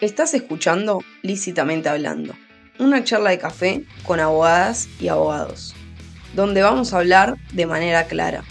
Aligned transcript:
Estás 0.00 0.32
escuchando 0.32 1.04
Lícitamente 1.20 1.90
Hablando, 1.90 2.34
una 2.78 3.04
charla 3.04 3.28
de 3.28 3.38
café 3.38 3.84
con 4.06 4.18
abogadas 4.18 4.88
y 4.98 5.08
abogados, 5.08 5.74
donde 6.34 6.62
vamos 6.62 6.94
a 6.94 7.00
hablar 7.00 7.36
de 7.52 7.66
manera 7.66 8.06
clara, 8.06 8.42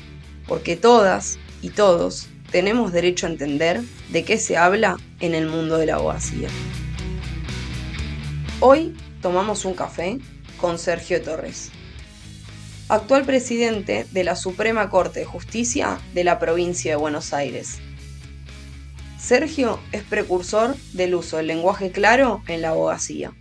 porque 0.47 0.75
todas 0.75 1.39
y 1.63 1.71
todos 1.71 2.27
tenemos 2.51 2.93
derecho 2.93 3.25
a 3.25 3.31
entender 3.31 3.81
de 4.09 4.23
qué 4.23 4.37
se 4.37 4.57
habla 4.57 4.97
en 5.21 5.33
el 5.33 5.47
mundo 5.47 5.79
de 5.79 5.87
la 5.87 5.95
abogacía. 5.95 6.49
Hoy 8.59 8.95
tomamos 9.19 9.65
un 9.65 9.73
café 9.73 10.19
con 10.61 10.77
Sergio 10.77 11.19
Torres, 11.19 11.71
actual 12.89 13.25
presidente 13.25 14.05
de 14.11 14.23
la 14.23 14.35
Suprema 14.35 14.91
Corte 14.91 15.21
de 15.21 15.25
Justicia 15.25 15.97
de 16.13 16.23
la 16.23 16.37
provincia 16.37 16.91
de 16.91 16.97
Buenos 16.97 17.33
Aires 17.33 17.79
Sergio 19.29 19.77
es 19.91 20.01
precursor 20.01 20.75
del 20.93 21.13
uso 21.13 21.37
del 21.37 21.45
lenguaje 21.45 21.91
claro 21.91 22.41
en 22.47 22.63
la 22.63 22.69
abogacía. 22.69 23.31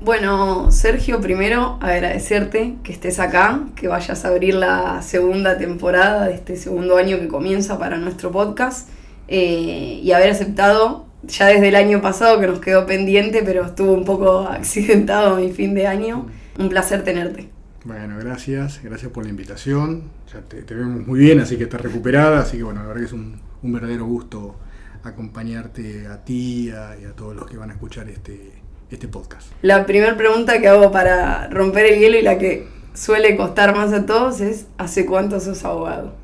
Bueno, 0.00 0.72
Sergio, 0.72 1.20
primero 1.20 1.78
agradecerte 1.80 2.74
que 2.82 2.90
estés 2.90 3.20
acá, 3.20 3.60
que 3.76 3.86
vayas 3.86 4.24
a 4.24 4.28
abrir 4.28 4.54
la 4.54 5.00
segunda 5.02 5.56
temporada 5.56 6.26
de 6.26 6.34
este 6.34 6.56
segundo 6.56 6.96
año 6.96 7.20
que 7.20 7.28
comienza 7.28 7.78
para 7.78 7.96
nuestro 7.96 8.32
podcast 8.32 8.88
eh, 9.28 10.00
y 10.02 10.10
haber 10.10 10.30
aceptado 10.30 11.06
ya 11.22 11.46
desde 11.46 11.68
el 11.68 11.76
año 11.76 12.02
pasado 12.02 12.40
que 12.40 12.48
nos 12.48 12.58
quedó 12.58 12.84
pendiente, 12.84 13.44
pero 13.44 13.64
estuvo 13.64 13.92
un 13.92 14.04
poco 14.04 14.40
accidentado 14.50 15.36
mi 15.36 15.52
fin 15.52 15.74
de 15.74 15.86
año. 15.86 16.26
Un 16.58 16.68
placer 16.68 17.04
tenerte. 17.04 17.50
Bueno, 17.84 18.18
gracias, 18.18 18.80
gracias 18.82 19.12
por 19.12 19.22
la 19.22 19.30
invitación. 19.30 20.10
Ya 20.32 20.40
te, 20.40 20.74
vemos 20.74 21.06
muy 21.06 21.20
bien, 21.20 21.38
así 21.38 21.56
que 21.56 21.62
estás 21.62 21.82
recuperada, 21.82 22.40
así 22.40 22.56
que 22.56 22.64
bueno, 22.64 22.80
la 22.80 22.88
verdad 22.88 23.02
que 23.02 23.06
es 23.06 23.12
un, 23.12 23.40
un 23.62 23.72
verdadero 23.72 24.06
gusto 24.06 24.56
acompañarte 25.04 26.06
a 26.06 26.24
ti 26.24 26.68
y 26.68 26.70
a 26.70 27.12
todos 27.16 27.34
los 27.34 27.46
que 27.46 27.56
van 27.56 27.70
a 27.70 27.74
escuchar 27.74 28.08
este, 28.08 28.62
este 28.90 29.08
podcast. 29.08 29.50
La 29.62 29.86
primera 29.86 30.16
pregunta 30.16 30.60
que 30.60 30.68
hago 30.68 30.90
para 30.92 31.48
romper 31.48 31.86
el 31.86 32.00
hielo 32.00 32.18
y 32.18 32.22
la 32.22 32.38
que 32.38 32.66
suele 32.94 33.36
costar 33.36 33.74
más 33.74 33.92
a 33.92 34.06
todos 34.06 34.40
es, 34.40 34.66
¿hace 34.78 35.06
cuánto 35.06 35.40
sos 35.40 35.64
abogado? 35.64 36.14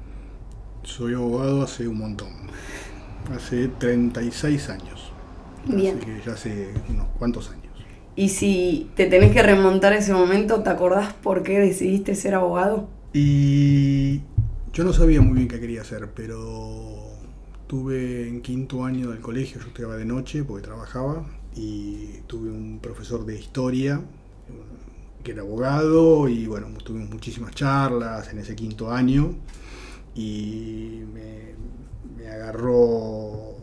Soy 0.82 1.14
abogado 1.14 1.62
hace 1.62 1.88
un 1.88 1.98
montón, 1.98 2.30
hace 3.34 3.68
36 3.68 4.68
años. 4.70 5.12
Bien. 5.66 5.96
Así 5.96 6.06
que 6.06 6.20
ya 6.24 6.32
hace 6.32 6.74
unos 6.88 7.08
cuantos 7.18 7.50
años. 7.50 7.64
Y 8.16 8.30
si 8.30 8.90
te 8.96 9.06
tenés 9.06 9.32
que 9.32 9.42
remontar 9.42 9.92
a 9.92 9.98
ese 9.98 10.12
momento, 10.12 10.62
¿te 10.62 10.70
acordás 10.70 11.12
por 11.12 11.42
qué 11.42 11.58
decidiste 11.58 12.14
ser 12.14 12.34
abogado? 12.34 12.88
Y 13.12 14.22
yo 14.72 14.84
no 14.84 14.92
sabía 14.92 15.20
muy 15.20 15.36
bien 15.36 15.48
qué 15.48 15.60
quería 15.60 15.82
hacer, 15.82 16.10
pero 16.14 17.07
Tuve 17.68 18.26
en 18.26 18.40
quinto 18.40 18.82
año 18.82 19.10
del 19.10 19.20
colegio, 19.20 19.60
yo 19.60 19.66
estudiaba 19.68 19.96
de 19.96 20.06
noche 20.06 20.42
porque 20.42 20.64
trabajaba, 20.64 21.26
y 21.54 22.20
tuve 22.26 22.50
un 22.50 22.78
profesor 22.80 23.26
de 23.26 23.38
historia 23.38 24.00
que 25.22 25.32
era 25.32 25.42
abogado 25.42 26.28
y 26.28 26.46
bueno, 26.46 26.68
tuvimos 26.82 27.10
muchísimas 27.10 27.54
charlas 27.54 28.32
en 28.32 28.38
ese 28.38 28.54
quinto 28.56 28.90
año 28.90 29.34
y 30.14 31.02
me, 31.12 32.26
agarró 32.26 33.56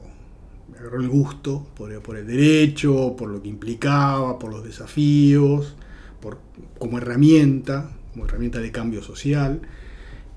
me 0.71 0.77
agarró 0.77 1.01
el 1.01 1.09
gusto 1.09 1.65
por, 1.75 1.99
por, 2.01 2.17
el 2.17 2.27
derecho, 2.27 3.15
por 3.17 3.29
lo 3.29 3.41
que 3.41 3.47
implicaba, 3.49 4.37
por 4.37 4.51
los 4.51 4.63
desafíos, 4.63 5.75
por, 6.21 6.37
como 6.77 6.97
herramienta, 6.99 7.89
como 8.11 8.25
herramienta 8.25 8.59
de 8.59 8.71
cambio 8.71 9.01
social. 9.01 9.61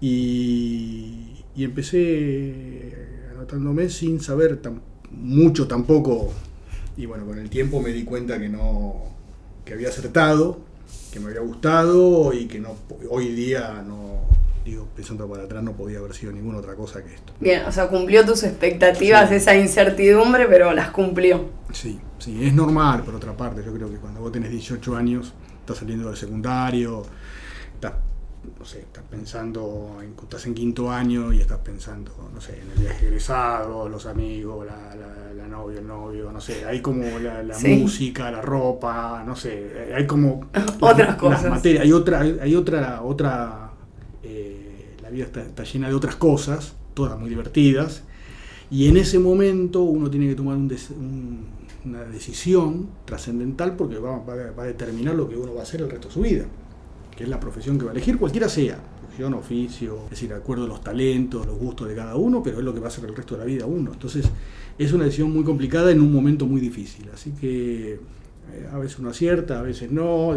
Y, 0.01 1.45
y 1.57 1.65
empecé 1.65 3.28
tratándome 3.39 3.89
sin 3.89 4.21
saber 4.21 4.57
tan, 4.57 4.81
mucho 5.13 5.69
tampoco. 5.69 6.33
Y 6.97 7.07
bueno, 7.07 7.25
con 7.25 7.39
el 7.39 7.49
tiempo 7.49 7.81
me 7.81 7.91
di 7.91 8.03
cuenta 8.03 8.39
que 8.39 8.49
no 8.49 9.07
que 9.65 9.75
había 9.75 9.89
acertado, 9.89 10.59
que 11.13 11.21
me 11.21 11.27
había 11.27 11.43
gustado 11.43 12.33
y 12.33 12.47
que 12.47 12.59
no 12.59 12.75
hoy 13.09 13.29
día 13.29 13.85
no 13.87 14.27
digo, 14.65 14.89
pensando 14.97 15.29
para 15.29 15.45
atrás 15.45 15.63
no 15.63 15.73
podía 15.73 15.99
haber 15.99 16.15
sido 16.15 16.33
ninguna 16.33 16.59
otra 16.59 16.75
cosa 16.75 17.03
que 17.05 17.15
esto. 17.15 17.33
Bien, 17.39 17.65
o 17.65 17.73
sea, 17.73 17.89
cumplió 17.89 18.27
tus 18.27 18.43
expectativas, 18.43 19.31
esa 19.31 19.55
incertidumbre, 19.57 20.47
pero 20.47 20.73
las 20.73 20.91
cumplió. 20.91 21.47
Sí, 21.73 21.99
sí, 22.19 22.45
es 22.45 22.53
normal 22.53 23.05
por 23.05 23.15
otra 23.15 23.37
parte, 23.37 23.63
yo 23.65 23.73
creo 23.73 23.89
que 23.89 23.99
cuando 23.99 24.21
vos 24.21 24.33
tenés 24.33 24.51
18 24.51 24.97
años, 24.97 25.33
estás 25.61 25.79
saliendo 25.79 26.09
del 26.09 26.17
secundario, 26.17 27.03
estás 27.75 27.93
no 28.59 28.65
sé, 28.65 28.81
estás 28.81 29.05
pensando, 29.09 29.99
en, 30.03 30.15
estás 30.21 30.47
en 30.47 30.55
quinto 30.55 30.91
año 30.91 31.33
y 31.33 31.41
estás 31.41 31.59
pensando, 31.59 32.13
no 32.33 32.41
sé, 32.41 32.61
en 32.61 32.71
el 32.73 32.79
viaje 32.79 33.07
egresado, 33.07 33.89
los 33.89 34.07
amigos, 34.07 34.67
la, 34.67 34.95
la, 35.35 35.47
novia, 35.47 35.81
el 35.81 35.87
novio, 35.87 36.31
no 36.31 36.41
sé, 36.41 36.65
hay 36.67 36.81
como 36.81 37.05
la, 37.19 37.43
música, 37.65 38.31
la 38.31 38.43
ropa, 38.43 39.23
no 39.27 39.35
sé, 39.35 39.93
hay 39.95 40.07
como 40.07 40.49
otras 40.81 41.17
cosas. 41.17 41.51
materias, 41.51 41.85
hay 41.85 41.93
otra, 41.93 42.21
hay 42.21 42.55
otra, 42.55 43.03
otra, 43.03 43.71
eh, 44.23 44.97
la 45.03 45.11
vida 45.11 45.25
está, 45.25 45.63
llena 45.65 45.89
de 45.89 45.95
otras 45.95 46.17
cosas, 46.17 46.75
todas 46.95 47.19
muy 47.19 47.31
divertidas, 47.31 48.03
y 48.71 48.89
en 48.89 48.99
ese 48.99 49.19
momento 49.19 49.83
uno 49.83 50.11
tiene 50.11 50.29
que 50.29 50.35
tomar 50.35 50.57
una 50.57 52.01
decisión 52.11 52.89
trascendental 53.07 53.77
porque 53.77 53.99
va, 53.99 54.19
va 54.19 54.63
a 54.63 54.67
determinar 54.67 55.15
lo 55.15 55.29
que 55.29 55.37
uno 55.37 55.55
va 55.55 55.61
a 55.61 55.63
hacer 55.63 55.81
el 55.81 55.89
resto 55.89 56.09
de 56.09 56.15
su 56.15 56.21
vida 56.21 56.45
que 57.19 57.25
es 57.25 57.31
la 57.31 57.41
profesión 57.41 57.77
que 57.77 57.85
va 57.85 57.91
a 57.91 57.95
elegir, 57.95 58.17
cualquiera 58.17 58.49
sea, 58.49 58.79
profesión, 59.01 59.35
oficio, 59.35 60.03
es 60.05 60.11
decir, 60.11 60.29
de 60.29 60.37
acuerdo 60.37 60.67
a 60.67 60.69
los 60.69 60.85
talentos, 60.85 61.45
los 61.45 61.59
gustos 61.59 61.89
de 61.89 61.97
cada 61.97 62.15
uno, 62.15 62.45
pero 62.45 62.59
es 62.59 62.65
lo 62.65 62.73
que 62.73 62.79
va 62.79 62.87
a 62.87 62.89
hacer 62.91 63.07
el 63.07 63.17
resto 63.17 63.35
de 63.35 63.41
la 63.41 63.45
vida 63.45 63.67
uno. 63.67 63.93
Entonces, 63.93 64.25
es 64.79 64.93
una 64.93 65.03
decisión 65.03 65.33
muy 65.33 65.43
complicada 65.43 65.91
en 65.91 66.01
un 66.01 66.13
momento 66.13 66.47
muy 66.47 66.61
difícil. 66.61 67.11
Así 67.13 67.33
que 67.33 67.95
eh, 67.95 68.69
a 68.73 68.79
veces 68.79 69.01
uno 69.01 69.11
acierta, 69.11 69.59
a 69.59 69.63
veces 69.63 69.91
no, 69.91 70.37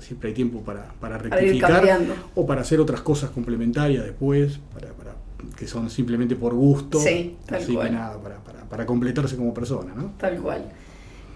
siempre 0.00 0.30
hay 0.30 0.34
tiempo 0.34 0.62
para, 0.62 0.92
para 0.98 1.16
rectificar 1.16 2.00
o 2.34 2.44
para 2.44 2.62
hacer 2.62 2.80
otras 2.80 3.02
cosas 3.02 3.30
complementarias 3.30 4.04
después, 4.04 4.58
para, 4.74 4.88
para 4.94 5.14
que 5.56 5.68
son 5.68 5.90
simplemente 5.90 6.34
por 6.34 6.54
gusto. 6.54 6.98
Sí, 6.98 7.36
tal 7.46 7.62
así 7.62 7.72
cual. 7.72 7.86
que 7.86 7.94
nada, 7.94 8.20
para, 8.20 8.38
para, 8.38 8.64
para 8.64 8.84
completarse 8.84 9.36
como 9.36 9.54
persona, 9.54 9.94
¿no? 9.94 10.14
Tal 10.18 10.38
cual. 10.40 10.72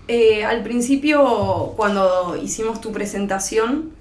Eh, 0.08 0.44
al 0.44 0.64
principio, 0.64 1.74
cuando 1.76 2.36
hicimos 2.42 2.80
tu 2.80 2.90
presentación, 2.90 3.92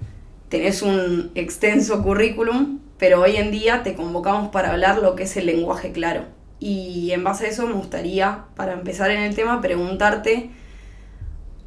tenés 0.48 0.82
un 0.82 1.30
extenso 1.34 2.02
currículum, 2.02 2.80
pero 2.98 3.22
hoy 3.22 3.36
en 3.36 3.50
día 3.50 3.82
te 3.82 3.94
convocamos 3.94 4.50
para 4.50 4.72
hablar 4.72 4.98
lo 4.98 5.16
que 5.16 5.24
es 5.24 5.36
el 5.36 5.46
lenguaje 5.46 5.92
claro. 5.92 6.26
Y 6.60 7.10
en 7.10 7.24
base 7.24 7.46
a 7.46 7.48
eso 7.48 7.66
me 7.66 7.74
gustaría, 7.74 8.44
para 8.56 8.72
empezar 8.72 9.10
en 9.10 9.22
el 9.22 9.34
tema, 9.34 9.60
preguntarte 9.60 10.50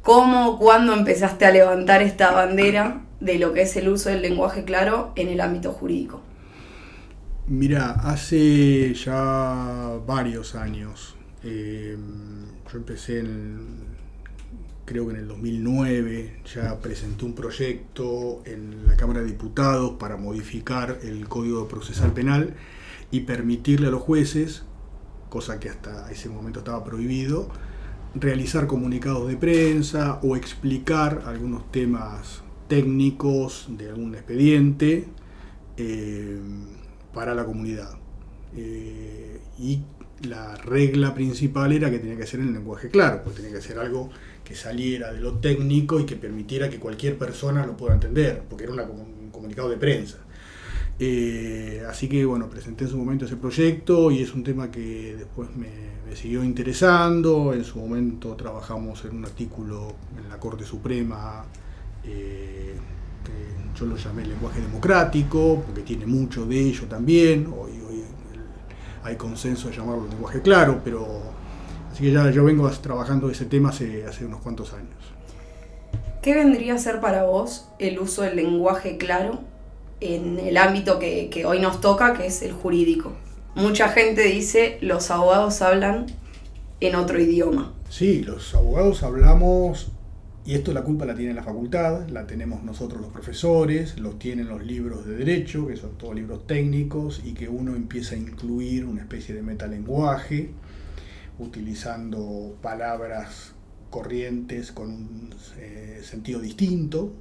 cómo, 0.02 0.58
cuándo 0.58 0.94
empezaste 0.94 1.46
a 1.46 1.50
levantar 1.50 2.02
esta 2.02 2.32
bandera 2.32 3.02
de 3.20 3.38
lo 3.38 3.52
que 3.52 3.62
es 3.62 3.76
el 3.76 3.88
uso 3.88 4.08
del 4.08 4.22
lenguaje 4.22 4.64
claro 4.64 5.12
en 5.16 5.28
el 5.28 5.40
ámbito 5.40 5.72
jurídico. 5.72 6.22
Mira, 7.46 7.92
hace 7.92 8.92
ya 8.94 9.98
varios 10.06 10.54
años, 10.54 11.16
eh, 11.42 11.96
yo 12.70 12.78
empecé 12.78 13.20
en 13.20 13.87
creo 14.88 15.06
que 15.06 15.12
en 15.12 15.20
el 15.20 15.28
2009 15.28 16.40
ya 16.54 16.80
presentó 16.80 17.26
un 17.26 17.34
proyecto 17.34 18.40
en 18.46 18.86
la 18.86 18.96
Cámara 18.96 19.20
de 19.20 19.26
Diputados 19.26 19.96
para 19.98 20.16
modificar 20.16 21.00
el 21.02 21.28
Código 21.28 21.68
Procesal 21.68 22.14
Penal 22.14 22.54
y 23.10 23.20
permitirle 23.20 23.88
a 23.88 23.90
los 23.90 24.00
jueces, 24.00 24.62
cosa 25.28 25.60
que 25.60 25.68
hasta 25.68 26.10
ese 26.10 26.30
momento 26.30 26.60
estaba 26.60 26.84
prohibido, 26.84 27.50
realizar 28.14 28.66
comunicados 28.66 29.28
de 29.28 29.36
prensa 29.36 30.20
o 30.22 30.36
explicar 30.36 31.22
algunos 31.26 31.70
temas 31.70 32.42
técnicos 32.66 33.66
de 33.68 33.90
algún 33.90 34.14
expediente 34.14 35.06
eh, 35.76 36.40
para 37.12 37.34
la 37.34 37.44
comunidad. 37.44 37.98
Eh, 38.56 39.40
y 39.58 39.80
la 40.26 40.56
regla 40.56 41.14
principal 41.14 41.72
era 41.72 41.90
que 41.90 41.98
tenía 41.98 42.16
que 42.16 42.26
ser 42.26 42.40
en 42.40 42.52
lenguaje 42.52 42.88
claro, 42.88 43.22
pues 43.22 43.36
tenía 43.36 43.52
que 43.52 43.60
ser 43.60 43.78
algo 43.78 44.10
que 44.44 44.54
saliera 44.54 45.12
de 45.12 45.20
lo 45.20 45.34
técnico 45.34 46.00
y 46.00 46.06
que 46.06 46.16
permitiera 46.16 46.68
que 46.68 46.78
cualquier 46.78 47.18
persona 47.18 47.66
lo 47.66 47.76
pueda 47.76 47.94
entender, 47.94 48.42
porque 48.48 48.64
era 48.64 48.72
un 48.72 49.30
comunicado 49.30 49.68
de 49.68 49.76
prensa. 49.76 50.18
Eh, 51.00 51.84
así 51.88 52.08
que 52.08 52.24
bueno, 52.24 52.50
presenté 52.50 52.84
en 52.84 52.90
su 52.90 52.98
momento 52.98 53.24
ese 53.24 53.36
proyecto 53.36 54.10
y 54.10 54.20
es 54.20 54.34
un 54.34 54.42
tema 54.42 54.68
que 54.70 55.14
después 55.16 55.48
me, 55.54 55.68
siguió 56.16 56.42
interesando. 56.42 57.52
En 57.52 57.64
su 57.64 57.78
momento 57.78 58.34
trabajamos 58.34 59.04
en 59.04 59.18
un 59.18 59.24
artículo 59.24 59.94
en 60.18 60.28
la 60.28 60.40
Corte 60.40 60.64
Suprema, 60.64 61.44
eh, 62.04 62.74
que 63.24 63.78
yo 63.78 63.86
lo 63.86 63.96
llamé 63.96 64.24
lenguaje 64.26 64.60
democrático, 64.60 65.62
porque 65.64 65.82
tiene 65.82 66.06
mucho 66.06 66.46
de 66.46 66.58
ello 66.58 66.86
también. 66.86 67.46
Hay 69.02 69.16
consenso 69.16 69.68
de 69.68 69.76
llamarlo 69.76 70.06
lenguaje 70.08 70.42
claro, 70.42 70.80
pero 70.84 71.38
Así 71.98 72.04
que 72.04 72.12
ya 72.12 72.30
yo 72.30 72.44
vengo 72.44 72.70
trabajando 72.70 73.28
ese 73.28 73.44
tema 73.44 73.70
hace, 73.70 74.04
hace 74.06 74.24
unos 74.24 74.40
cuantos 74.40 74.72
años. 74.72 74.94
¿Qué 76.22 76.32
vendría 76.32 76.74
a 76.74 76.78
ser 76.78 77.00
para 77.00 77.24
vos 77.24 77.70
el 77.80 77.98
uso 77.98 78.22
del 78.22 78.36
lenguaje 78.36 78.98
claro 78.98 79.40
en 80.00 80.38
el 80.38 80.56
ámbito 80.58 81.00
que, 81.00 81.28
que 81.28 81.44
hoy 81.44 81.58
nos 81.58 81.80
toca, 81.80 82.14
que 82.14 82.26
es 82.26 82.42
el 82.42 82.52
jurídico? 82.52 83.14
Mucha 83.56 83.88
gente 83.88 84.22
dice 84.22 84.78
los 84.80 85.10
abogados 85.10 85.60
hablan 85.60 86.06
en 86.78 86.94
otro 86.94 87.20
idioma. 87.20 87.72
Sí, 87.88 88.22
los 88.22 88.54
abogados 88.54 89.02
hablamos, 89.02 89.88
y 90.48 90.54
esto 90.54 90.72
la 90.72 90.82
culpa 90.82 91.04
la 91.04 91.14
tiene 91.14 91.34
la 91.34 91.42
facultad, 91.42 92.08
la 92.08 92.26
tenemos 92.26 92.62
nosotros 92.62 93.02
los 93.02 93.12
profesores, 93.12 93.98
los 93.98 94.18
tienen 94.18 94.48
los 94.48 94.64
libros 94.64 95.04
de 95.04 95.14
derecho, 95.14 95.66
que 95.66 95.76
son 95.76 95.98
todos 95.98 96.14
libros 96.14 96.46
técnicos, 96.46 97.20
y 97.22 97.34
que 97.34 97.50
uno 97.50 97.76
empieza 97.76 98.14
a 98.14 98.18
incluir 98.18 98.86
una 98.86 99.02
especie 99.02 99.34
de 99.34 99.42
metalenguaje, 99.42 100.52
utilizando 101.38 102.56
palabras 102.62 103.52
corrientes 103.90 104.72
con 104.72 104.88
un 104.88 105.34
eh, 105.58 106.00
sentido 106.02 106.40
distinto. 106.40 107.12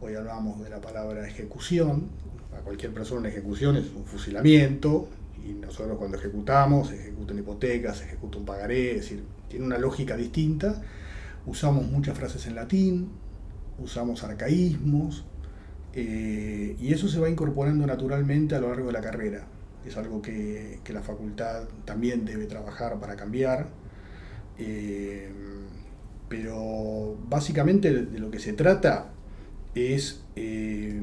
Hoy 0.00 0.14
hablamos 0.14 0.62
de 0.62 0.70
la 0.70 0.80
palabra 0.80 1.26
ejecución. 1.26 2.10
A 2.56 2.60
cualquier 2.60 2.94
persona 2.94 3.22
la 3.22 3.30
ejecución 3.30 3.74
es 3.74 3.86
un 3.92 4.04
fusilamiento, 4.04 5.08
y 5.44 5.54
nosotros 5.54 5.98
cuando 5.98 6.16
ejecutamos, 6.16 6.90
se 6.90 7.00
ejecuta 7.00 7.34
ejecuta 7.34 8.38
un 8.38 8.44
pagaré, 8.44 8.90
es 8.92 8.96
decir, 8.98 9.24
tiene 9.48 9.66
una 9.66 9.78
lógica 9.78 10.16
distinta. 10.16 10.80
Usamos 11.46 11.90
muchas 11.90 12.16
frases 12.16 12.46
en 12.46 12.54
latín, 12.54 13.08
usamos 13.78 14.22
arcaísmos, 14.22 15.24
eh, 15.94 16.76
y 16.80 16.92
eso 16.92 17.08
se 17.08 17.20
va 17.20 17.28
incorporando 17.28 17.86
naturalmente 17.86 18.54
a 18.54 18.60
lo 18.60 18.68
largo 18.68 18.86
de 18.86 18.92
la 18.92 19.00
carrera. 19.00 19.46
Es 19.86 19.96
algo 19.96 20.22
que, 20.22 20.80
la 20.92 21.02
facultad 21.02 21.64
también 21.84 22.24
debe 22.24 22.46
trabajar 22.46 23.00
para 23.00 23.16
cambiar. 23.16 23.68
Eh, 24.58 25.30
pero 26.28 27.16
básicamente 27.28 27.92
de 27.92 28.18
lo 28.18 28.30
que 28.30 28.38
se 28.38 28.54
trata 28.54 29.10
es 29.74 30.22
eh, 30.36 31.00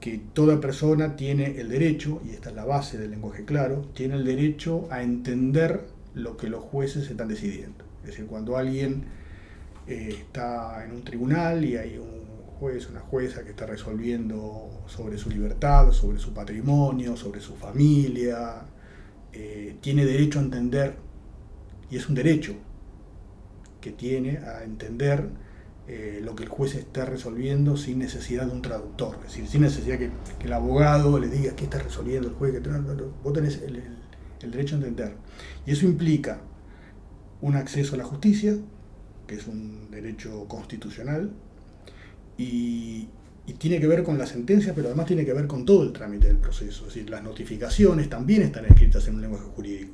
que 0.00 0.20
toda 0.32 0.60
persona 0.60 1.14
tiene 1.14 1.60
el 1.60 1.68
derecho, 1.68 2.20
y 2.24 2.30
esta 2.30 2.50
es 2.50 2.56
la 2.56 2.64
base 2.64 2.98
del 2.98 3.10
lenguaje 3.10 3.44
claro, 3.44 3.82
tiene 3.94 4.14
el 4.16 4.24
derecho 4.24 4.88
a 4.90 5.02
entender 5.02 5.86
lo 6.14 6.36
que 6.36 6.48
los 6.48 6.64
jueces 6.64 7.08
están 7.10 7.28
decidiendo. 7.28 7.89
Es 8.02 8.10
decir, 8.10 8.26
cuando 8.26 8.56
alguien 8.56 9.04
eh, 9.86 10.16
está 10.18 10.84
en 10.84 10.92
un 10.92 11.02
tribunal 11.02 11.64
y 11.64 11.76
hay 11.76 11.98
un 11.98 12.20
juez, 12.58 12.88
una 12.88 13.00
jueza 13.00 13.42
que 13.42 13.50
está 13.50 13.66
resolviendo 13.66 14.84
sobre 14.86 15.16
su 15.18 15.30
libertad, 15.30 15.90
sobre 15.92 16.18
su 16.18 16.32
patrimonio, 16.34 17.16
sobre 17.16 17.40
su 17.40 17.56
familia, 17.56 18.62
eh, 19.32 19.76
tiene 19.80 20.04
derecho 20.04 20.38
a 20.38 20.42
entender, 20.42 20.96
y 21.90 21.96
es 21.96 22.08
un 22.08 22.14
derecho 22.14 22.54
que 23.80 23.92
tiene 23.92 24.38
a 24.38 24.62
entender 24.64 25.30
eh, 25.88 26.20
lo 26.22 26.36
que 26.36 26.44
el 26.44 26.48
juez 26.48 26.74
está 26.74 27.04
resolviendo 27.04 27.76
sin 27.76 27.98
necesidad 27.98 28.46
de 28.46 28.52
un 28.52 28.62
traductor, 28.62 29.16
es 29.16 29.32
decir, 29.32 29.48
sin 29.48 29.62
necesidad 29.62 29.98
que, 29.98 30.10
el 30.44 30.52
abogado 30.52 31.18
le 31.18 31.28
diga 31.28 31.56
qué 31.56 31.64
está 31.64 31.78
resolviendo 31.78 32.28
el 32.28 32.34
juez, 32.34 32.52
que 32.52 32.60
vos 33.24 33.32
tenés 33.32 33.60
el, 33.62 33.82
derecho 34.50 34.76
a 34.76 34.78
entender. 34.78 35.14
Y 35.66 35.72
eso 35.72 35.86
implica 35.86 36.42
un 37.42 37.56
acceso 37.56 37.94
a 37.94 37.98
la 37.98 38.04
justicia, 38.04 38.56
que 39.26 39.34
es 39.36 39.46
un 39.46 39.90
derecho 39.90 40.46
constitucional, 40.48 41.30
y, 42.36 43.08
tiene 43.58 43.80
que 43.80 43.88
ver 43.88 44.04
con 44.04 44.16
la 44.16 44.26
sentencia, 44.26 44.74
pero 44.76 44.86
además 44.86 45.06
tiene 45.06 45.24
que 45.24 45.32
ver 45.32 45.48
con 45.48 45.64
todo 45.64 45.82
el 45.82 45.92
trámite 45.92 46.28
del 46.28 46.36
proceso. 46.36 46.86
Es 46.86 46.94
decir, 46.94 47.10
las 47.10 47.24
notificaciones 47.24 48.08
también 48.08 48.42
están 48.42 48.64
escritas 48.64 49.08
en 49.08 49.16
un 49.16 49.22
lenguaje 49.22 49.46
jurídico. 49.56 49.92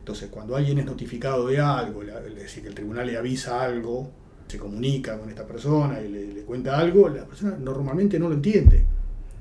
Entonces, 0.00 0.28
cuando 0.28 0.56
alguien 0.56 0.78
es 0.80 0.86
notificado 0.86 1.46
de 1.46 1.60
algo, 1.60 2.02
es 2.02 2.34
decir, 2.34 2.64
que 2.64 2.68
el 2.68 2.74
tribunal 2.74 3.06
le 3.06 3.16
avisa 3.16 3.62
algo, 3.62 4.10
se 4.48 4.58
comunica 4.58 5.16
con 5.18 5.28
esta 5.28 5.46
persona 5.46 6.00
y 6.00 6.08
le, 6.08 6.42
cuenta 6.42 6.76
algo, 6.76 7.08
la 7.08 7.24
persona 7.24 7.56
normalmente 7.56 8.18
no 8.18 8.28
lo 8.28 8.34
entiende. 8.34 8.84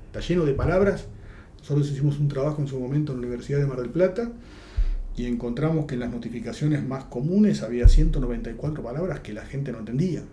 Está 0.06 0.19
lleno 0.19 0.46
de 0.46 0.54
palabras. 0.54 1.08
Nosotros 1.58 1.90
hicimos 1.90 2.19
un 2.19 2.28
trabajo 2.28 2.62
en 2.62 2.68
su 2.68 2.80
momento 2.80 3.13
en 3.13 3.22
la 3.22 3.25
Universidad 3.28 3.58
de 3.58 3.66
Mar 3.66 3.80
del 3.80 3.90
Plata 3.90 4.31
y 5.17 5.25
encontramos 5.25 5.85
que 5.85 5.94
en 5.94 6.01
las 6.01 6.12
notificaciones 6.12 6.85
más 6.85 7.06
comunes 7.06 7.63
había 7.63 7.88
194 7.88 8.83
palabras 8.83 9.21
que 9.21 9.33
la 9.33 9.45
gente 9.45 9.71
no 9.71 9.79
entendía. 9.79 10.23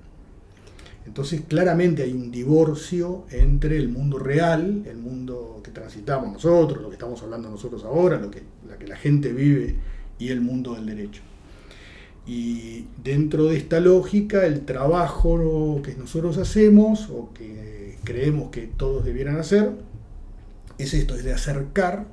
Entonces 1.07 1.43
claramente 1.47 2.03
hay 2.03 2.13
un 2.13 2.31
divorcio 2.31 3.25
entre 3.31 3.77
el 3.77 3.89
mundo 3.89 4.19
real, 4.19 4.85
el 4.87 4.99
mundo 4.99 5.61
que 5.63 5.71
transitamos 5.71 6.33
nosotros, 6.33 6.81
lo 6.81 6.89
que 6.89 6.95
estamos 6.95 7.23
hablando 7.23 7.51
nosotros 7.51 7.85
ahora, 7.85 8.19
lo 8.19 8.31
que, 8.31 8.43
la 8.69 8.77
que 8.79 8.87
la 8.87 8.97
gente 8.97 9.33
vive 9.33 9.77
y 10.19 10.29
el 10.29 10.41
mundo 10.41 10.75
del 10.75 10.87
derecho. 10.87 11.23
Y 12.25 12.87
dentro 13.03 13.47
de 13.47 13.57
esta 13.57 13.81
lógica, 13.81 14.47
el 14.47 14.65
trabajo 14.65 15.81
que 15.85 15.95
nosotros 15.97 16.39
hacemos 16.39 17.09
o 17.11 17.33
que 17.35 17.99
creemos 18.05 18.51
que 18.51 18.69
todos 18.69 19.05
debieran 19.05 19.39
hacer 19.39 19.73
es 20.79 20.95
esto, 20.95 21.17
es 21.17 21.25
de 21.25 21.33
acercar 21.33 22.07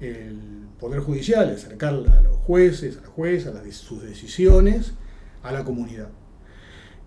el 0.00 0.38
Poder 0.78 1.00
Judicial, 1.00 1.50
acercar 1.50 1.94
a 1.94 2.22
los 2.22 2.36
jueces, 2.36 2.98
a 2.98 3.02
la 3.02 3.08
jueza, 3.08 3.50
a 3.50 3.72
sus 3.72 4.02
decisiones 4.02 4.94
a 5.42 5.52
la 5.52 5.64
comunidad. 5.64 6.08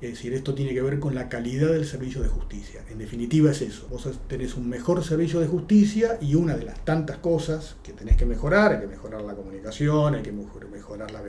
Es 0.02 0.10
decir, 0.16 0.34
esto 0.34 0.54
tiene 0.54 0.74
que 0.74 0.82
ver 0.82 1.00
con 1.00 1.16
la 1.16 1.30
calidad 1.30 1.70
del 1.72 1.86
servicio 1.86 2.22
de 2.22 2.28
justicia. 2.28 2.82
En 2.92 2.98
definitiva 2.98 3.52
es 3.52 3.62
eso. 3.62 3.88
Vos 3.90 4.06
tenés 4.28 4.56
un 4.58 4.68
mejor 4.68 5.02
servicio 5.02 5.40
de 5.40 5.48
justicia 5.48 6.18
y 6.20 6.36
una 6.36 6.58
de 6.58 6.66
las 6.66 6.84
tantas 6.84 7.20
cosas 7.20 7.78
que 7.84 7.94
tenés 7.94 8.18
que 8.18 8.26
mejorar, 8.26 8.74
hay 8.74 8.82
que 8.82 8.88
mejorar 8.88 9.22
la 9.22 9.34
comunicación, 9.34 10.16
hay 10.16 10.22
que 10.22 10.34
mejorar 10.34 11.10
la, 11.10 11.22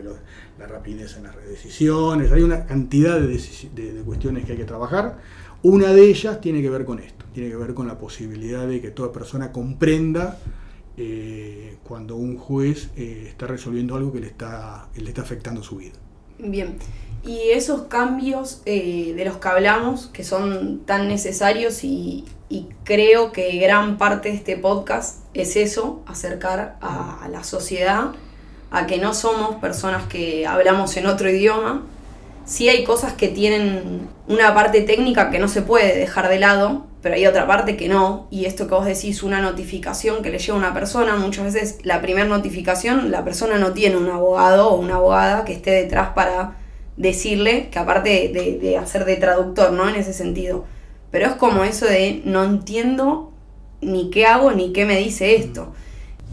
la 0.59 0.67
rapidez 0.67 1.17
en 1.17 1.23
las 1.23 1.37
decisiones, 1.47 2.33
hay 2.33 2.43
una 2.43 2.67
cantidad 2.67 3.21
de, 3.21 4.03
cuestiones 4.05 4.45
que 4.45 4.53
hay 4.53 4.59
que 4.59 4.65
trabajar. 4.65 5.19
Una 5.63 5.93
de 5.93 6.09
ellas 6.09 6.41
tiene 6.41 6.61
que 6.61 6.69
ver 6.69 6.85
con 6.85 6.99
esto, 6.99 7.27
tiene 7.33 7.51
que 7.51 7.57
ver 7.57 7.75
con 7.75 7.87
la 7.87 7.97
posibilidad 7.97 8.67
de 8.67 8.81
que 8.81 8.91
toda 8.91 9.13
persona 9.13 9.53
comprenda 9.53 10.41
eh, 10.97 11.77
cuando 11.85 12.17
un 12.17 12.39
juez 12.39 12.91
eh, 12.97 13.27
está 13.29 13.47
resolviendo 13.47 13.97
algo 13.97 14.13
que 14.13 14.21
le 14.21 14.29
está, 14.29 14.89
le 14.95 15.09
está 15.09 15.23
afectando 15.23 15.63
su 15.63 15.77
vida. 15.77 15.95
Bien, 16.39 16.77
y 17.27 17.51
esos 17.51 17.83
cambios 17.85 18.61
eh, 18.67 19.15
de 19.17 19.25
los 19.25 19.39
que 19.39 19.49
hablamos, 19.49 20.09
que 20.09 20.25
son 20.25 20.81
tan 20.85 21.09
necesarios 21.09 21.83
y, 21.85 22.27
creo 22.85 23.33
que 23.33 23.59
gran 23.59 23.99
parte 23.99 24.29
de 24.29 24.37
este 24.37 24.57
podcast 24.57 25.25
es 25.35 25.57
eso, 25.57 26.03
acercar 26.07 26.77
a, 26.81 27.27
la 27.29 27.43
sociedad 27.43 28.13
a 28.71 28.87
que 28.87 28.99
no 28.99 29.13
somos 29.13 29.57
personas 29.57 30.07
que 30.07 30.47
hablamos 30.47 30.97
en 30.97 31.07
otro 31.07 31.29
idioma. 31.29 31.83
Sí 32.45 32.69
hay 32.69 32.85
cosas 32.85 33.15
que 33.15 33.27
tienen 33.27 34.09
una 34.29 34.55
parte 34.55 34.83
técnica 34.83 35.31
que 35.31 35.41
no 35.41 35.49
se 35.49 35.63
puede 35.63 35.99
dejar 35.99 36.29
de 36.29 36.39
lado, 36.39 36.87
pero 37.05 37.17
hay 37.17 37.27
otra 37.27 37.47
parte 37.47 37.77
que 37.77 37.87
no. 37.87 38.29
Y 38.31 38.47
esto 38.47 38.67
que 38.67 38.73
vos 38.73 38.87
decís, 38.87 39.23
una 39.23 39.43
notificación 39.43 40.23
que 40.23 40.31
le 40.31 40.39
llega 40.39 40.55
a 40.55 40.57
una 40.57 40.73
persona, 40.73 41.17
muchas 41.17 41.45
veces 41.45 41.79
la 41.83 42.01
primera 42.01 42.27
notificación, 42.27 43.11
la 43.11 43.23
persona 43.23 43.59
no 43.59 43.75
tiene 43.75 43.99
un 43.99 44.09
abogado 44.09 44.71
o 44.71 44.81
una 44.81 44.95
abogada 44.95 45.45
que 45.45 45.53
esté 45.53 45.71
detrás 45.73 46.15
para 46.15 46.57
decirle, 46.97 47.69
que 47.69 47.79
aparte 47.79 48.31
de, 48.33 48.79
hacer 48.79 49.05
de 49.05 49.17
traductor, 49.17 49.73
¿no? 49.73 49.87
En 49.87 49.97
ese 49.97 50.15
sentido. 50.15 50.65
Pero 51.11 51.27
es 51.27 51.35
como 51.35 51.63
eso 51.65 51.85
de 51.85 52.23
no 52.25 52.43
entiendo 52.43 53.35
ni 53.83 54.09
qué 54.09 54.25
hago 54.25 54.53
ni 54.53 54.73
qué 54.73 54.87
me 54.87 54.97
dice 54.97 55.37
esto. 55.37 55.75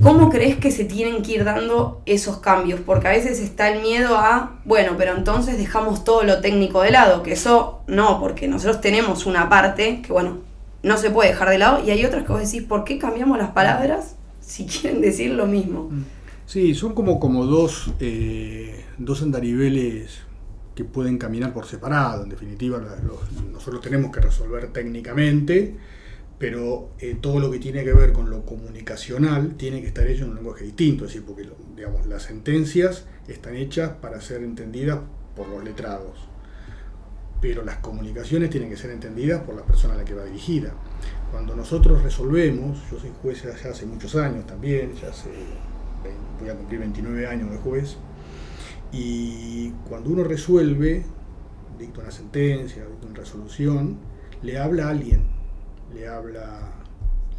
¿Cómo 0.02 0.30
crees 0.30 0.56
que 0.56 0.72
se 0.72 0.86
tienen 0.86 1.22
que 1.22 1.34
ir 1.34 1.44
dando 1.44 2.02
esos 2.06 2.38
cambios? 2.38 2.80
Porque 2.80 3.10
a 3.10 3.12
veces 3.12 3.42
está 3.42 3.70
el 3.74 3.82
miedo 3.82 4.16
a, 4.16 4.62
bueno, 4.64 4.94
pero 4.98 5.18
entonces 5.18 5.58
dejamos 5.58 6.06
todo 6.06 6.24
lo 6.24 6.40
técnico 6.40 6.82
de 6.82 6.92
lado, 6.92 7.24
que 7.24 7.34
eso 7.34 7.82
no, 7.88 8.22
porque 8.22 8.48
nosotros 8.48 8.80
tenemos 8.80 9.26
una 9.26 9.50
parte 9.50 10.02
que, 10.02 10.14
bueno, 10.14 10.50
no 10.84 10.98
se 10.98 11.12
puede 11.12 11.30
dejar 11.30 11.50
de 11.50 11.58
lado, 11.58 11.84
y 11.86 11.92
hay 11.92 12.06
otras 12.06 12.24
que 12.24 12.32
vos 12.32 12.42
decís, 12.42 12.64
¿por 12.64 12.84
qué 12.84 12.98
cambiamos 12.98 13.38
las 13.38 13.52
palabras 13.52 14.16
si 14.40 14.66
quieren 14.66 15.02
decir 15.02 15.32
lo 15.32 15.46
mismo? 15.46 15.90
Mm. 15.92 16.04
Sí, 16.46 16.76
son 16.76 16.94
como, 16.94 17.20
como 17.20 17.46
dos, 17.46 17.94
eh, 18.02 18.84
dos 18.98 19.22
andariveles 19.22 20.20
que 20.76 20.84
pueden 20.84 21.18
caminar 21.18 21.54
por 21.54 21.66
separado. 21.66 22.24
En 22.24 22.30
definitiva, 22.30 22.82
nosotros 23.54 23.82
tenemos 23.82 24.12
que 24.12 24.20
resolver 24.20 24.74
técnicamente, 24.74 25.78
pero 26.38 26.90
eh, 27.00 27.16
todo 27.22 27.40
lo 27.40 27.52
que 27.52 27.60
tiene 27.60 27.84
que 27.84 27.94
ver 27.94 28.12
con 28.12 28.30
lo 28.30 28.46
comunicacional 28.46 29.56
tiene 29.56 29.80
que 29.80 29.88
estar 29.88 30.06
hecho 30.08 30.26
en 30.26 30.32
un 30.32 30.36
lenguaje 30.36 30.66
distinto, 30.66 31.06
es 31.06 31.12
decir, 31.12 31.26
porque 31.26 31.48
digamos, 31.76 32.06
las 32.08 32.24
sentencias 32.24 33.06
están 33.28 33.56
hechas 33.56 33.92
para 34.02 34.20
ser 34.20 34.44
entendidas 34.44 35.00
por 35.36 35.48
los 35.48 35.64
letrados, 35.64 36.28
pero 37.42 37.66
las 37.66 37.78
comunicaciones 37.78 38.52
tienen 38.52 38.70
que 38.70 38.78
ser 38.78 38.92
entendidas 38.92 39.42
por 39.42 39.56
la 39.56 39.64
persona 39.64 39.96
a 39.96 39.98
la 39.98 40.06
que 40.06 40.14
va 40.14 40.24
dirigida. 40.24 40.74
Cuando 41.32 41.56
nosotros 41.56 42.04
resolvemos, 42.04 42.78
yo 42.92 43.00
soy 43.00 43.12
juez 43.22 43.44
ya 43.44 43.70
hace 43.70 43.86
muchos 43.88 44.16
años 44.16 44.46
también, 44.46 44.94
ya 44.94 45.10
hace, 45.10 45.32
voy 46.40 46.50
a 46.50 46.56
cumplir 46.56 46.80
29 46.82 47.26
años 47.26 47.50
de 47.50 47.58
juez, 47.58 47.98
y 48.92 49.72
cuando 49.90 50.12
uno 50.12 50.24
resuelve, 50.24 51.04
dicta 51.80 52.02
una 52.02 52.12
sentencia, 52.12 52.86
dicta 52.86 53.08
una 53.08 53.20
resolución, 53.20 53.98
le 54.44 54.60
habla 54.60 54.88
a 54.88 54.90
alguien, 54.90 55.24
le 55.96 56.08
habla, 56.08 56.74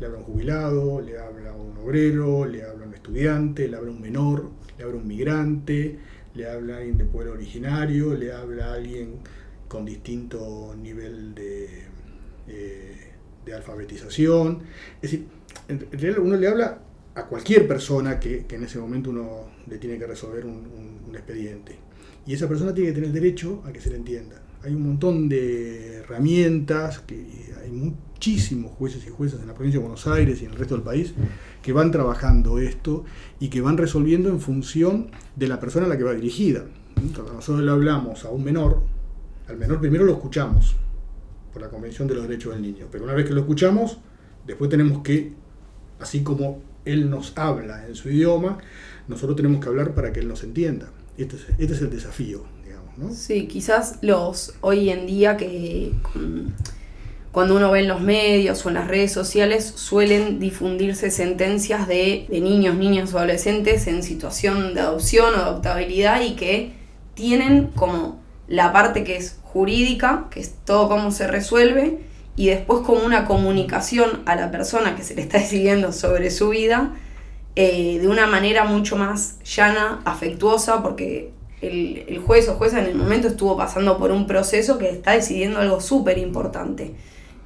le 0.00 0.06
habla 0.06 0.18
a 0.18 0.20
un 0.20 0.26
jubilado, 0.26 1.00
le 1.00 1.18
habla 1.18 1.50
a 1.50 1.54
un 1.54 1.76
obrero, 1.76 2.46
le 2.46 2.64
habla 2.64 2.86
a 2.86 2.88
un 2.88 2.94
estudiante, 2.94 3.68
le 3.68 3.76
habla 3.76 3.90
a 3.90 3.92
un 3.92 4.00
menor, 4.00 4.50
le 4.78 4.84
habla 4.84 4.96
a 4.96 5.00
un 5.00 5.06
migrante, 5.06 5.98
le 6.34 6.50
habla 6.50 6.74
a 6.74 6.78
alguien 6.78 6.96
de 6.96 7.04
pueblo 7.04 7.32
originario, 7.32 8.14
le 8.14 8.32
habla 8.32 8.70
a 8.70 8.74
alguien 8.74 9.18
con 9.72 9.86
distinto 9.86 10.74
nivel 10.78 11.34
de, 11.34 11.66
eh, 12.46 13.12
alfabetización. 13.54 14.58
Es 15.00 15.10
decir, 15.10 15.26
en 15.66 15.90
realidad 15.90 16.18
uno 16.18 16.36
le 16.36 16.46
habla 16.46 16.78
a 17.14 17.24
cualquier 17.24 17.66
persona 17.66 18.20
que, 18.20 18.44
en 18.50 18.64
ese 18.64 18.78
momento 18.78 19.08
uno 19.08 19.46
le 19.66 19.78
tiene 19.78 19.98
que 19.98 20.06
resolver 20.06 20.44
un, 20.44 21.10
expediente. 21.14 21.76
Y 22.26 22.34
esa 22.34 22.48
persona 22.48 22.74
tiene 22.74 22.90
que 22.90 23.00
tener 23.00 23.12
derecho 23.12 23.62
a 23.66 23.72
que 23.72 23.80
se 23.80 23.88
le 23.88 23.96
entienda. 23.96 24.42
Hay 24.62 24.74
un 24.74 24.82
montón 24.82 25.28
de 25.28 25.96
herramientas, 25.96 27.00
que 27.00 27.24
hay 27.62 27.70
muchísimos 27.70 28.72
jueces 28.72 29.06
y 29.06 29.10
juezas 29.10 29.40
en 29.40 29.46
la 29.46 29.54
provincia 29.54 29.78
de 29.80 29.86
Buenos 29.86 30.06
Aires 30.06 30.40
y 30.42 30.44
en 30.44 30.52
el 30.52 30.58
resto 30.58 30.74
del 30.74 30.84
país 30.84 31.14
que 31.62 31.72
van 31.72 31.90
trabajando 31.90 32.58
esto 32.58 33.04
y 33.40 33.48
que 33.48 33.62
van 33.62 33.78
resolviendo 33.78 34.28
en 34.28 34.40
función 34.40 35.10
de 35.36 35.48
la 35.48 35.58
persona 35.60 35.86
a 35.86 35.88
la 35.88 35.96
que 35.96 36.04
va 36.04 36.12
dirigida. 36.12 36.64
Cuando 36.94 37.32
nosotros 37.32 37.64
le 37.64 37.70
hablamos 37.70 38.24
a 38.24 38.30
un 38.30 38.44
menor, 38.44 38.82
al 39.48 39.56
menor 39.56 39.80
primero 39.80 40.04
lo 40.04 40.12
escuchamos 40.12 40.76
por 41.52 41.62
la 41.62 41.68
Convención 41.68 42.08
de 42.08 42.14
los 42.14 42.26
Derechos 42.26 42.54
del 42.54 42.62
Niño, 42.62 42.86
pero 42.90 43.04
una 43.04 43.12
vez 43.12 43.26
que 43.26 43.34
lo 43.34 43.40
escuchamos, 43.40 43.98
después 44.46 44.70
tenemos 44.70 45.02
que, 45.02 45.32
así 46.00 46.22
como 46.22 46.62
él 46.84 47.10
nos 47.10 47.36
habla 47.36 47.86
en 47.86 47.94
su 47.94 48.08
idioma, 48.08 48.58
nosotros 49.08 49.36
tenemos 49.36 49.60
que 49.60 49.68
hablar 49.68 49.94
para 49.94 50.12
que 50.12 50.20
él 50.20 50.28
nos 50.28 50.42
entienda. 50.42 50.90
Este 51.18 51.36
es, 51.36 51.46
este 51.58 51.74
es 51.74 51.82
el 51.82 51.90
desafío, 51.90 52.44
digamos. 52.64 52.96
¿no? 52.96 53.12
Sí, 53.12 53.46
quizás 53.46 53.98
los 54.00 54.54
hoy 54.62 54.90
en 54.90 55.06
día 55.06 55.36
que 55.36 55.92
cuando 57.32 57.56
uno 57.56 57.70
ve 57.70 57.80
en 57.80 57.88
los 57.88 58.00
medios 58.00 58.64
o 58.64 58.68
en 58.70 58.76
las 58.76 58.88
redes 58.88 59.12
sociales 59.12 59.72
suelen 59.76 60.40
difundirse 60.40 61.10
sentencias 61.10 61.86
de, 61.86 62.26
de 62.30 62.40
niños, 62.40 62.76
niñas 62.76 63.12
o 63.12 63.18
adolescentes 63.18 63.86
en 63.86 64.02
situación 64.02 64.74
de 64.74 64.80
adopción 64.80 65.34
o 65.34 65.38
adoptabilidad 65.38 66.22
y 66.22 66.34
que 66.34 66.72
tienen 67.14 67.66
como 67.68 68.21
la 68.48 68.72
parte 68.72 69.04
que 69.04 69.16
es 69.16 69.38
jurídica, 69.42 70.26
que 70.30 70.40
es 70.40 70.54
todo 70.64 70.88
cómo 70.88 71.10
se 71.10 71.26
resuelve, 71.26 72.00
y 72.36 72.46
después 72.46 72.80
como 72.80 73.04
una 73.04 73.26
comunicación 73.26 74.22
a 74.26 74.36
la 74.36 74.50
persona 74.50 74.96
que 74.96 75.02
se 75.02 75.14
le 75.14 75.22
está 75.22 75.38
decidiendo 75.40 75.92
sobre 75.92 76.30
su 76.30 76.50
vida 76.50 76.92
eh, 77.54 77.98
de 78.00 78.08
una 78.08 78.26
manera 78.26 78.64
mucho 78.64 78.96
más 78.96 79.38
llana, 79.44 80.00
afectuosa, 80.04 80.82
porque 80.82 81.32
el, 81.60 82.22
juez 82.26 82.48
o 82.48 82.54
jueza 82.54 82.80
en 82.80 82.86
el 82.86 82.94
momento 82.94 83.28
estuvo 83.28 83.56
pasando 83.56 83.98
por 83.98 84.10
un 84.10 84.26
proceso 84.26 84.78
que 84.78 84.88
está 84.88 85.12
decidiendo 85.12 85.60
algo 85.60 85.80
súper 85.80 86.18
importante. 86.18 86.94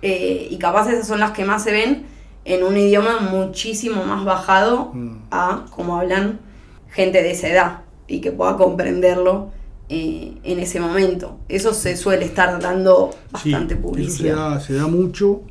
Eh, 0.02 0.48
y 0.50 0.58
capaz 0.58 0.88
esas 0.88 1.08
son 1.08 1.20
las 1.20 1.32
que 1.32 1.44
más 1.44 1.64
se 1.64 1.72
ven 1.72 2.06
en 2.44 2.62
un 2.62 2.76
idioma 2.76 3.18
muchísimo 3.18 4.04
más 4.04 4.24
bajado 4.24 4.92
mm. 4.94 5.16
a 5.32 5.66
como 5.70 5.98
hablan 5.98 6.38
gente 6.90 7.22
de 7.22 7.32
esa 7.32 7.48
edad 7.48 7.78
y 8.06 8.20
que 8.20 8.30
pueda 8.30 8.56
comprenderlo 8.56 9.50
eh, 9.88 10.38
en 10.42 10.58
ese 10.58 10.80
momento. 10.80 11.38
Eso 11.48 11.72
se 11.72 11.96
suele 11.96 12.24
estar 12.24 12.60
dando 12.60 13.10
bastante 13.30 13.76
publicidad. 13.76 14.60
se 14.60 14.74
da, 14.74 14.86
mucho, 14.88 15.42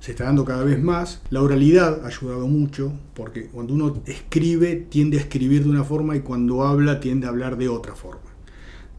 se 0.00 0.10
está 0.10 0.24
dando 0.24 0.44
cada 0.44 0.64
vez 0.64 0.82
más. 0.82 1.20
La 1.30 1.40
oralidad 1.40 2.04
ha 2.04 2.08
ayudado 2.08 2.48
mucho, 2.48 2.92
porque 3.14 3.46
cuando 3.46 3.74
uno 3.74 4.02
escribe 4.06 4.74
tiende 4.76 5.18
a 5.18 5.20
escribir 5.20 5.64
de 5.64 5.70
una 5.70 5.84
forma 5.84 6.16
y 6.16 6.20
cuando 6.20 6.64
habla 6.64 6.98
tiende 6.98 7.26
a 7.26 7.30
hablar 7.30 7.56
de 7.56 7.68
otra 7.68 7.94
forma. 7.94 8.22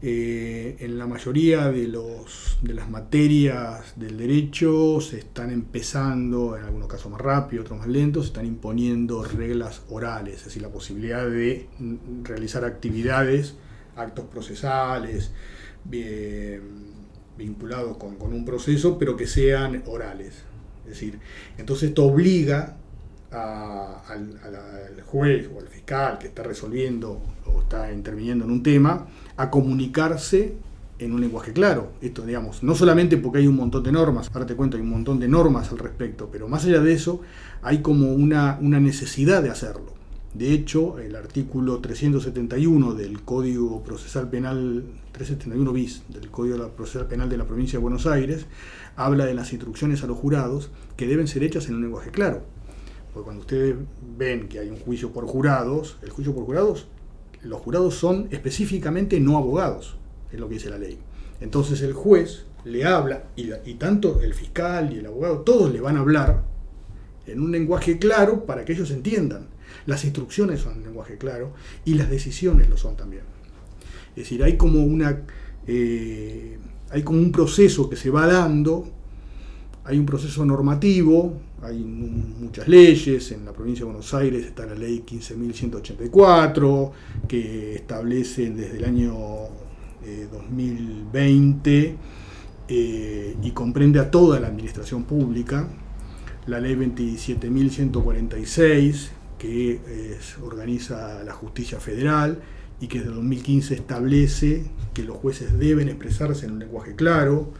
Eh, 0.00 0.76
en 0.78 0.96
la 0.96 1.08
mayoría 1.08 1.72
de, 1.72 1.88
los, 1.88 2.58
de 2.62 2.72
las 2.72 2.88
materias 2.88 3.94
del 3.96 4.16
derecho 4.16 5.00
se 5.00 5.18
están 5.18 5.50
empezando, 5.50 6.56
en 6.56 6.62
algunos 6.62 6.86
casos 6.86 7.10
más 7.10 7.20
rápido, 7.20 7.62
otros 7.62 7.80
más 7.80 7.88
lentos, 7.88 8.24
se 8.24 8.28
están 8.28 8.46
imponiendo 8.46 9.24
reglas 9.24 9.82
orales, 9.90 10.36
es 10.36 10.44
decir, 10.44 10.62
la 10.62 10.70
posibilidad 10.70 11.28
de 11.28 11.66
realizar 12.22 12.64
actividades 12.64 13.56
actos 13.98 14.26
procesales 14.26 15.32
vinculados 17.36 17.96
con, 17.96 18.16
un 18.20 18.44
proceso, 18.44 18.98
pero 18.98 19.16
que 19.16 19.26
sean 19.26 19.82
orales. 19.86 20.44
Es 20.84 20.90
decir, 20.90 21.18
entonces 21.58 21.90
esto 21.90 22.04
obliga 22.04 22.76
al, 23.30 25.02
juez 25.06 25.48
o 25.54 25.60
al 25.60 25.68
fiscal 25.68 26.18
que 26.18 26.28
está 26.28 26.42
resolviendo 26.42 27.20
o 27.46 27.60
está 27.60 27.92
interviniendo 27.92 28.44
en 28.44 28.50
un 28.50 28.62
tema 28.62 29.06
a 29.36 29.50
comunicarse 29.50 30.54
en 30.98 31.12
un 31.12 31.20
lenguaje 31.20 31.52
claro. 31.52 31.92
Esto, 32.00 32.22
digamos, 32.22 32.62
no 32.62 32.74
solamente 32.74 33.16
porque 33.16 33.38
hay 33.38 33.46
un 33.46 33.56
montón 33.56 33.84
de 33.84 33.92
normas, 33.92 34.30
ahora 34.32 34.46
te 34.46 34.56
cuento, 34.56 34.76
hay 34.76 34.82
un 34.82 34.90
montón 34.90 35.20
de 35.20 35.28
normas 35.28 35.70
al 35.70 35.78
respecto, 35.78 36.28
pero 36.32 36.48
más 36.48 36.64
allá 36.64 36.80
de 36.80 36.92
eso, 36.92 37.20
hay 37.62 37.82
como 37.82 38.12
una 38.12 38.58
necesidad 38.60 39.42
de 39.42 39.50
hacerlo. 39.50 39.97
De 40.38 40.52
hecho, 40.52 41.00
el 41.00 41.16
artículo 41.16 41.80
371 41.80 42.94
del 42.94 43.22
Código 43.22 43.82
Procesal 43.82 44.30
Penal, 44.30 44.84
371 45.10 45.72
bis 45.72 46.04
del 46.10 46.30
Código 46.30 46.68
Procesal 46.68 47.08
Penal 47.08 47.28
de 47.28 47.36
la 47.36 47.44
Provincia 47.44 47.76
de 47.76 47.82
Buenos 47.82 48.06
Aires, 48.06 48.46
habla 48.94 49.26
de 49.26 49.34
las 49.34 49.52
instrucciones 49.52 50.04
a 50.04 50.06
los 50.06 50.16
jurados 50.16 50.70
que 50.96 51.08
deben 51.08 51.26
ser 51.26 51.42
hechas 51.42 51.66
en 51.66 51.74
un 51.74 51.82
lenguaje 51.82 52.12
claro. 52.12 52.42
Porque 53.12 53.24
cuando 53.24 53.40
ustedes 53.40 53.74
ven 54.16 54.46
que 54.46 54.60
hay 54.60 54.70
un 54.70 54.76
juicio 54.76 55.12
por 55.12 55.26
jurados, 55.26 55.98
el 56.02 56.10
juicio 56.10 56.32
por 56.32 56.44
jurados, 56.44 56.86
los 57.42 57.60
jurados 57.60 57.96
son 57.96 58.28
específicamente 58.30 59.18
no 59.18 59.38
abogados, 59.38 59.96
es 60.30 60.38
lo 60.38 60.46
que 60.46 60.54
dice 60.54 60.70
la 60.70 60.78
ley. 60.78 60.98
Entonces 61.40 61.82
el 61.82 61.94
juez 61.94 62.46
le 62.64 62.84
habla, 62.84 63.24
y, 63.34 63.74
tanto 63.74 64.20
el 64.20 64.34
fiscal 64.34 64.92
y 64.92 64.98
el 64.98 65.06
abogado, 65.06 65.40
todos 65.40 65.72
le 65.72 65.80
van 65.80 65.96
a 65.96 66.00
hablar 66.00 66.44
en 67.26 67.40
un 67.40 67.50
lenguaje 67.50 67.98
claro 67.98 68.46
para 68.46 68.64
que 68.64 68.74
ellos 68.74 68.92
entiendan. 68.92 69.57
Las 69.86 70.04
instrucciones 70.04 70.60
son 70.60 70.78
en 70.78 70.84
lenguaje 70.84 71.18
claro 71.18 71.52
y 71.84 71.94
las 71.94 72.10
decisiones 72.10 72.68
lo 72.68 72.76
son 72.76 72.96
también. 72.96 73.22
Es 74.10 74.24
decir, 74.24 74.42
hay 74.42 74.56
como, 74.56 74.82
una, 74.82 75.22
eh, 75.66 76.58
hay 76.90 77.02
como 77.02 77.20
un 77.20 77.32
proceso 77.32 77.88
que 77.88 77.96
se 77.96 78.10
va 78.10 78.26
dando, 78.26 78.88
hay 79.84 79.98
un 79.98 80.06
proceso 80.06 80.44
normativo, 80.44 81.40
hay 81.62 81.78
muchas 81.78 82.68
leyes, 82.68 83.32
en 83.32 83.44
la 83.44 83.52
provincia 83.52 83.84
de 83.84 83.92
Buenos 83.92 84.14
Aires 84.14 84.44
está 84.44 84.66
la 84.66 84.74
ley 84.74 85.04
15.184, 85.06 86.90
que 87.26 87.74
establece 87.74 88.50
desde 88.50 88.78
el 88.78 88.84
año 88.84 89.14
2020 90.32 91.78
eh, 91.78 91.96
eh, 92.68 93.36
y 93.42 93.50
comprende 93.52 93.98
a 93.98 94.10
toda 94.10 94.38
la 94.40 94.48
administración 94.48 95.04
pública, 95.04 95.68
la 96.46 96.60
ley 96.60 96.74
27.146, 96.76 99.08
que 99.38 99.80
organiza 100.42 101.24
la 101.24 101.32
justicia 101.32 101.80
federal 101.80 102.42
y 102.80 102.86
que 102.86 103.00
desde 103.00 103.12
2015 103.12 103.74
establece 103.74 104.64
que 104.94 105.02
los 105.02 105.16
jueces 105.16 105.58
deben 105.58 105.88
expresarse 105.88 106.46
en 106.46 106.52
un 106.52 106.60
lenguaje 106.60 106.94
claro. 106.94 107.52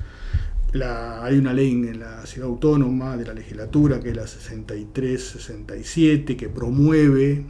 hay 0.73 1.37
una 1.39 1.53
ley 1.53 1.73
en 1.73 1.99
la 2.01 2.25
ciudad 2.27 2.49
autónoma 2.49 3.17
de 3.17 3.25
la 3.25 3.35
legislatura, 3.35 3.99
que 4.01 4.11
es 4.11 4.17
la 4.17 4.25
63-67, 4.25 6.37
que 6.37 6.49
promueve 6.49 7.47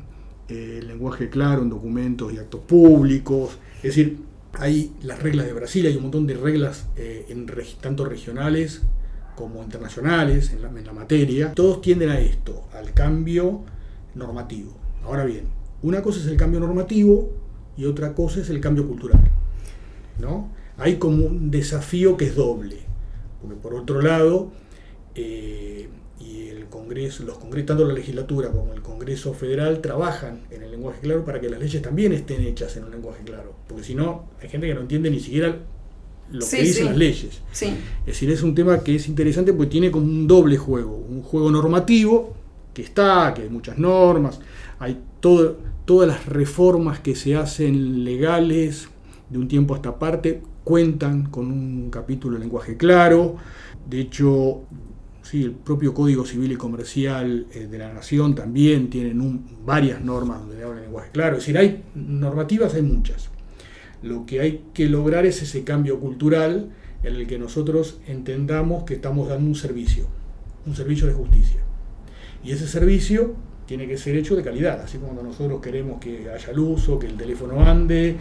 eh, 0.49 0.79
el 0.81 0.89
lenguaje 0.89 1.29
claro 1.29 1.61
en 1.63 1.69
documentos 1.69 2.33
y 2.33 2.39
actos 2.39 2.63
públicos. 2.63 3.59
Es 3.77 3.95
decir, 3.95 4.17
hay 4.55 4.95
las 5.03 5.23
reglas 5.23 5.45
de 5.47 5.53
Brasil, 5.53 5.87
hay 5.87 5.97
un 5.97 6.03
montón 6.03 6.27
de 6.27 6.35
reglas 6.35 6.87
eh, 6.97 7.27
en, 7.29 7.47
tanto 7.81 8.07
regionales 8.07 8.83
como 9.37 9.63
internacionales 9.63 10.53
en 10.53 10.63
la 10.63 10.71
materia. 10.93 11.53
Todos 11.53 11.83
tienden 11.83 12.09
a 12.09 12.19
esto, 12.19 12.67
al 12.73 12.93
cambio 12.93 13.63
normativo. 14.19 14.73
Ahora 15.05 15.25
bien, 15.25 15.45
una 15.83 16.03
cosa 16.03 16.21
es 16.21 16.27
el 16.27 16.37
cambio 16.37 16.61
normativo 16.61 17.31
y 17.77 17.85
otra 17.87 18.15
cosa 18.15 18.41
es 18.41 18.51
el 18.51 18.61
cambio 18.61 18.87
cultural. 18.87 19.21
¿no? 20.19 20.51
Hay 20.77 20.97
como 20.97 21.25
un 21.25 21.51
desafío 21.51 22.17
que 22.17 22.27
es 22.27 22.37
doble, 22.37 22.77
porque 23.41 23.57
por 23.57 23.75
otro 23.75 24.01
lado, 24.01 24.51
eh, 25.15 25.89
y 26.21 26.49
el 26.49 26.67
Congreso, 26.67 27.25
los 27.25 27.39
Congresos, 27.39 27.67
tanto 27.67 27.85
la 27.85 27.95
legislatura 27.95 28.51
como 28.51 28.75
el 28.75 28.83
Congreso 28.83 29.33
Federal 29.35 29.81
trabajan 29.81 30.43
en 30.51 30.63
el 30.63 30.71
lenguaje 30.71 31.01
claro 31.01 31.25
para 31.25 31.41
que 31.41 31.49
las 31.49 31.61
leyes 31.61 31.83
también 31.83 32.13
estén 32.13 32.43
hechas 32.43 32.77
en 32.77 32.85
un 32.85 32.91
lenguaje 32.91 33.23
claro, 33.25 33.55
porque 33.67 33.85
si 33.85 33.95
no, 33.95 34.27
hay 34.41 34.49
gente 34.49 34.67
que 34.67 34.75
no 34.75 34.81
entiende 34.81 35.11
ni 35.11 35.21
siquiera 35.21 35.57
lo 36.31 36.47
que 36.47 36.63
dicen 36.63 36.87
las 36.87 36.97
leyes. 36.97 37.41
Sí. 37.53 37.67
Es 38.01 38.07
decir, 38.07 38.31
es 38.31 38.43
un 38.43 38.55
tema 38.55 38.81
que 38.85 38.97
es 38.97 39.09
interesante 39.09 39.53
porque 39.53 39.71
tiene 39.71 39.91
como 39.91 40.05
un 40.05 40.27
doble 40.27 40.57
juego, 40.59 40.95
un 40.97 41.23
juego 41.23 41.51
normativo 41.51 42.35
que 42.79 42.85
está, 42.85 43.35
que 43.35 43.43
hay 43.43 43.49
muchas 43.49 43.77
normas, 43.77 44.39
hay 44.79 45.01
todas 45.21 46.07
las 46.07 46.27
reformas 46.27 47.01
que 47.01 47.17
se 47.17 47.35
hacen 47.35 48.05
legales 48.05 48.89
de 49.29 49.37
un 49.37 49.49
tiempo 49.49 49.75
a 49.75 49.79
esta 49.79 49.99
parte 49.99 50.43
cuentan 50.63 51.25
con 51.25 51.51
un 51.51 51.91
capítulo 51.91 52.37
de 52.37 52.41
lenguaje 52.41 52.77
claro. 52.77 53.35
De 53.85 53.99
hecho, 53.99 54.61
sí, 55.23 55.43
el 55.43 55.51
propio 55.51 55.93
Código 55.93 56.25
Civil 56.25 56.53
y 56.53 56.55
Comercial 56.55 57.49
eh, 57.53 57.67
de 57.67 57.79
la 57.79 57.93
Nación 57.93 58.37
también 58.37 58.91
tienen 58.91 59.43
varias 59.67 60.01
normas 60.01 60.39
donde 60.39 60.63
hablan 60.63 60.83
lenguaje 60.83 61.11
claro. 61.11 61.37
Es 61.37 61.43
decir, 61.43 61.59
hay 61.59 61.83
normativas, 61.97 62.75
hay 62.75 62.83
muchas. 62.83 63.29
Lo 64.05 64.25
que 64.25 64.39
hay 64.39 64.67
que 64.73 64.89
lograr 64.89 65.27
es 65.27 65.43
ese 65.43 65.65
cambio 65.65 65.99
cultural 65.99 66.71
en 67.03 67.15
el 67.17 67.27
que 67.27 67.41
nosotros 67.41 67.99
entendamos 68.07 68.85
que 68.85 68.95
estamos 68.95 69.29
dando 69.29 69.49
un 69.49 69.57
servicio, 69.57 70.07
un 70.65 70.77
servicio 70.77 71.09
de 71.09 71.15
justicia. 71.15 71.68
Y 72.49 72.53
ese 72.53 72.67
servicio 72.67 73.35
tiene 73.67 73.87
que 73.87 73.99
ser 73.99 74.17
hecho 74.17 74.35
de 74.35 74.43
calidad, 74.43 74.81
así 74.81 74.97
como 74.97 75.23
nosotros 75.23 75.61
queremos 75.61 76.01
que 76.01 76.31
haya 76.31 76.51
luz 76.55 76.89
o 76.89 76.99
que 76.99 77.07
el 77.07 77.15
teléfono 77.15 77.61
ande, 77.61 78.17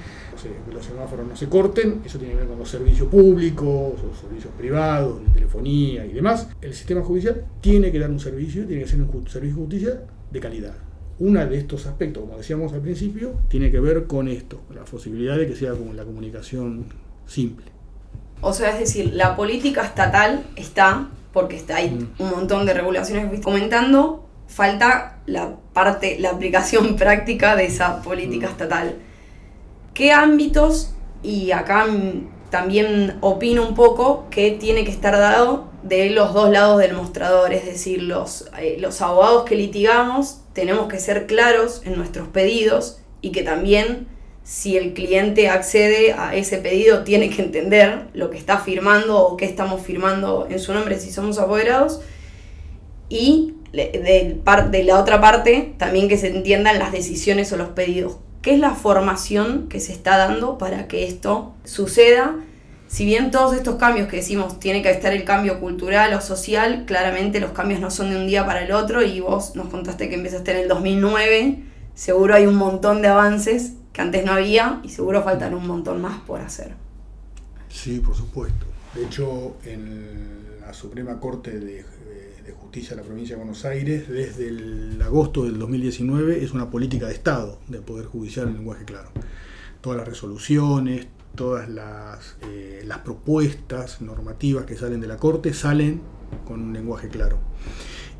que 0.67 0.73
los 0.73 0.85
semáforos 0.85 1.25
no 1.25 1.33
se 1.33 1.47
corten, 1.47 2.01
eso 2.05 2.19
tiene 2.19 2.33
que 2.33 2.39
ver 2.39 2.47
con 2.49 2.59
los 2.59 2.67
servicios 2.67 3.07
públicos, 3.07 3.93
los 4.03 4.19
servicios 4.19 4.51
privados, 4.57 5.23
de 5.23 5.29
telefonía 5.29 6.05
y 6.05 6.11
demás. 6.11 6.49
El 6.61 6.73
sistema 6.73 7.01
judicial 7.03 7.45
tiene 7.61 7.89
que 7.89 7.99
dar 7.99 8.09
un 8.09 8.19
servicio, 8.19 8.67
tiene 8.67 8.83
que 8.83 8.89
ser 8.89 8.99
un 8.99 9.29
servicio 9.29 9.55
de 9.55 9.61
justicia 9.61 10.01
de 10.29 10.39
calidad. 10.41 10.75
uno 11.19 11.45
de 11.45 11.57
estos 11.57 11.87
aspectos, 11.87 12.25
como 12.25 12.37
decíamos 12.37 12.73
al 12.73 12.81
principio, 12.81 13.39
tiene 13.47 13.71
que 13.71 13.79
ver 13.79 14.07
con 14.07 14.27
esto, 14.27 14.59
la 14.75 14.83
posibilidad 14.83 15.37
de 15.37 15.47
que 15.47 15.55
sea 15.55 15.71
como 15.71 15.93
la 15.93 16.03
comunicación 16.03 16.83
simple. 17.25 17.67
O 18.41 18.51
sea, 18.51 18.71
es 18.71 18.79
decir, 18.79 19.13
la 19.13 19.37
política 19.37 19.85
estatal 19.85 20.45
está, 20.57 21.11
porque 21.37 21.55
está, 21.55 21.75
hay 21.75 21.91
mm. 21.91 22.15
un 22.17 22.29
montón 22.31 22.65
de 22.65 22.73
regulaciones 22.73 23.29
que 23.29 23.39
comentando, 23.39 24.27
falta 24.47 25.19
la 25.27 25.53
parte, 25.71 26.17
la 26.19 26.31
aplicación 26.31 26.95
práctica 26.97 27.55
de 27.55 27.67
esa 27.67 28.01
política 28.01 28.47
mm. 28.47 28.49
estatal. 28.49 28.95
¿Qué 29.93 30.11
ámbitos, 30.11 30.95
y 31.21 31.51
acá 31.51 31.85
también 32.49 33.19
opino 33.21 33.67
un 33.67 33.75
poco, 33.75 34.25
que 34.31 34.49
tiene 34.49 34.83
que 34.83 34.89
estar 34.89 35.15
dado 35.15 35.69
de 35.83 36.09
los 36.09 36.33
dos 36.33 36.49
lados 36.49 36.79
del 36.79 36.95
mostrador, 36.95 37.53
es 37.53 37.65
decir, 37.65 38.01
los, 38.01 38.49
eh, 38.57 38.77
los 38.79 38.99
abogados 39.03 39.43
que 39.43 39.55
litigamos 39.55 40.41
tenemos 40.53 40.87
que 40.87 40.97
ser 40.97 41.27
claros 41.27 41.83
en 41.85 41.97
nuestros 41.97 42.29
pedidos 42.29 42.99
y 43.21 43.31
que 43.31 43.43
también 43.43 44.07
si 44.47 44.77
el 44.77 44.93
cliente 44.93 45.49
accede 45.49 46.13
a 46.13 46.33
ese 46.33 46.57
pedido 46.59 47.03
tiene 47.03 47.29
que 47.29 47.41
entender 47.41 48.07
lo 48.13 48.29
que 48.29 48.37
está 48.37 48.59
firmando 48.59 49.19
o 49.19 49.35
qué 49.35 49.43
estamos 49.43 49.81
firmando 49.81 50.47
en 50.49 50.57
su 50.59 50.73
nombre 50.73 50.97
si 51.01 51.11
somos 51.11 51.37
apoderados 51.37 51.99
y 53.09 53.55
de, 53.73 54.39
de 54.71 54.83
la 54.85 55.01
otra 55.01 55.19
parte 55.19 55.73
también 55.77 56.07
que 56.07 56.17
se 56.17 56.27
entiendan 56.27 56.79
las 56.79 56.93
decisiones 56.93 57.51
o 57.51 57.57
los 57.57 57.67
pedidos. 57.69 58.19
¿Qué 58.41 58.53
es 58.53 58.59
la 58.61 58.73
formación 58.73 59.67
que 59.67 59.81
se 59.81 59.91
está 59.91 60.15
dando 60.15 60.57
para 60.57 60.87
que 60.87 61.05
esto 61.05 61.53
suceda? 61.65 62.37
Si 62.87 63.03
bien 63.03 63.31
todos 63.31 63.53
estos 63.53 63.75
cambios 63.75 64.07
que 64.07 64.15
decimos 64.15 64.61
tiene 64.61 64.81
que 64.81 64.91
estar 64.91 65.11
el 65.11 65.25
cambio 65.25 65.59
cultural 65.59 66.13
o 66.13 66.21
social, 66.21 66.85
claramente 66.87 67.41
los 67.41 67.51
cambios 67.51 67.81
no 67.81 67.91
son 67.91 68.11
de 68.11 68.15
un 68.15 68.27
día 68.27 68.45
para 68.45 68.63
el 68.63 68.71
otro 68.71 69.03
y 69.03 69.19
vos 69.19 69.57
nos 69.57 69.67
contaste 69.67 70.07
que 70.07 70.15
empezaste 70.15 70.51
en 70.51 70.57
el 70.59 70.67
2009, 70.69 71.63
seguro 71.95 72.33
hay 72.33 72.45
un 72.45 72.55
montón 72.55 73.01
de 73.01 73.09
avances 73.09 73.73
que 73.97 74.01
antes 74.03 74.23
no 74.23 74.33
había 74.33 74.79
y 74.83 74.89
seguro 74.89 75.23
faltan 75.23 75.55
un 75.55 75.65
montón 75.65 75.99
más 76.03 76.19
por 76.19 76.39
hacer. 76.39 76.75
Sí, 77.67 77.99
por 77.99 78.15
supuesto. 78.15 78.67
De 78.93 79.05
hecho, 79.05 79.57
en 79.65 80.59
la 80.61 80.71
Suprema 80.71 81.19
Corte 81.19 81.59
de 81.59 81.83
de 82.47 82.53
Justicia 82.53 82.91
de 82.91 83.01
la 83.01 83.03
provincia 83.03 83.35
de 83.35 83.41
Buenos 83.41 83.65
Aires 83.65 84.07
desde 84.07 84.47
el 84.47 85.01
agosto 85.01 85.43
del 85.43 85.59
2019 85.59 86.43
es 86.43 86.53
una 86.53 86.69
política 86.69 87.07
de 87.07 87.13
Estado 87.13 87.59
del 87.67 87.81
Poder 87.81 88.05
Judicial 88.05 88.47
en 88.47 88.53
lenguaje 88.53 88.85
claro. 88.85 89.09
Todas 89.81 89.97
las 89.97 90.07
resoluciones, 90.07 91.07
todas 91.35 91.67
las, 91.67 92.37
eh, 92.43 92.83
las 92.85 92.99
propuestas 92.99 94.01
normativas 94.01 94.65
que 94.65 94.77
salen 94.77 95.01
de 95.01 95.07
la 95.07 95.17
Corte 95.17 95.53
salen 95.53 96.01
con 96.45 96.61
un 96.61 96.73
lenguaje 96.73 97.09
claro. 97.09 97.37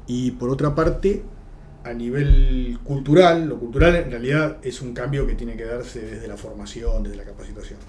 Y 0.07 0.31
por 0.31 0.50
otra 0.50 0.75
parte, 0.75 1.24
a 1.88 1.94
nivel 1.94 2.79
cultural, 2.84 3.48
lo 3.48 3.60
cultural 3.60 3.96
en 3.96 4.12
realidad 4.12 4.58
es 4.62 4.82
un 4.82 4.94
cambio 4.94 5.25
que 5.25 5.36
tiene 5.36 5.56
que 5.56 5.65
darse 5.65 6.01
desde 6.01 6.27
la 6.27 6.38
formación, 6.38 7.03
desde 7.03 7.15
la 7.15 7.24
capacitación. 7.24 7.79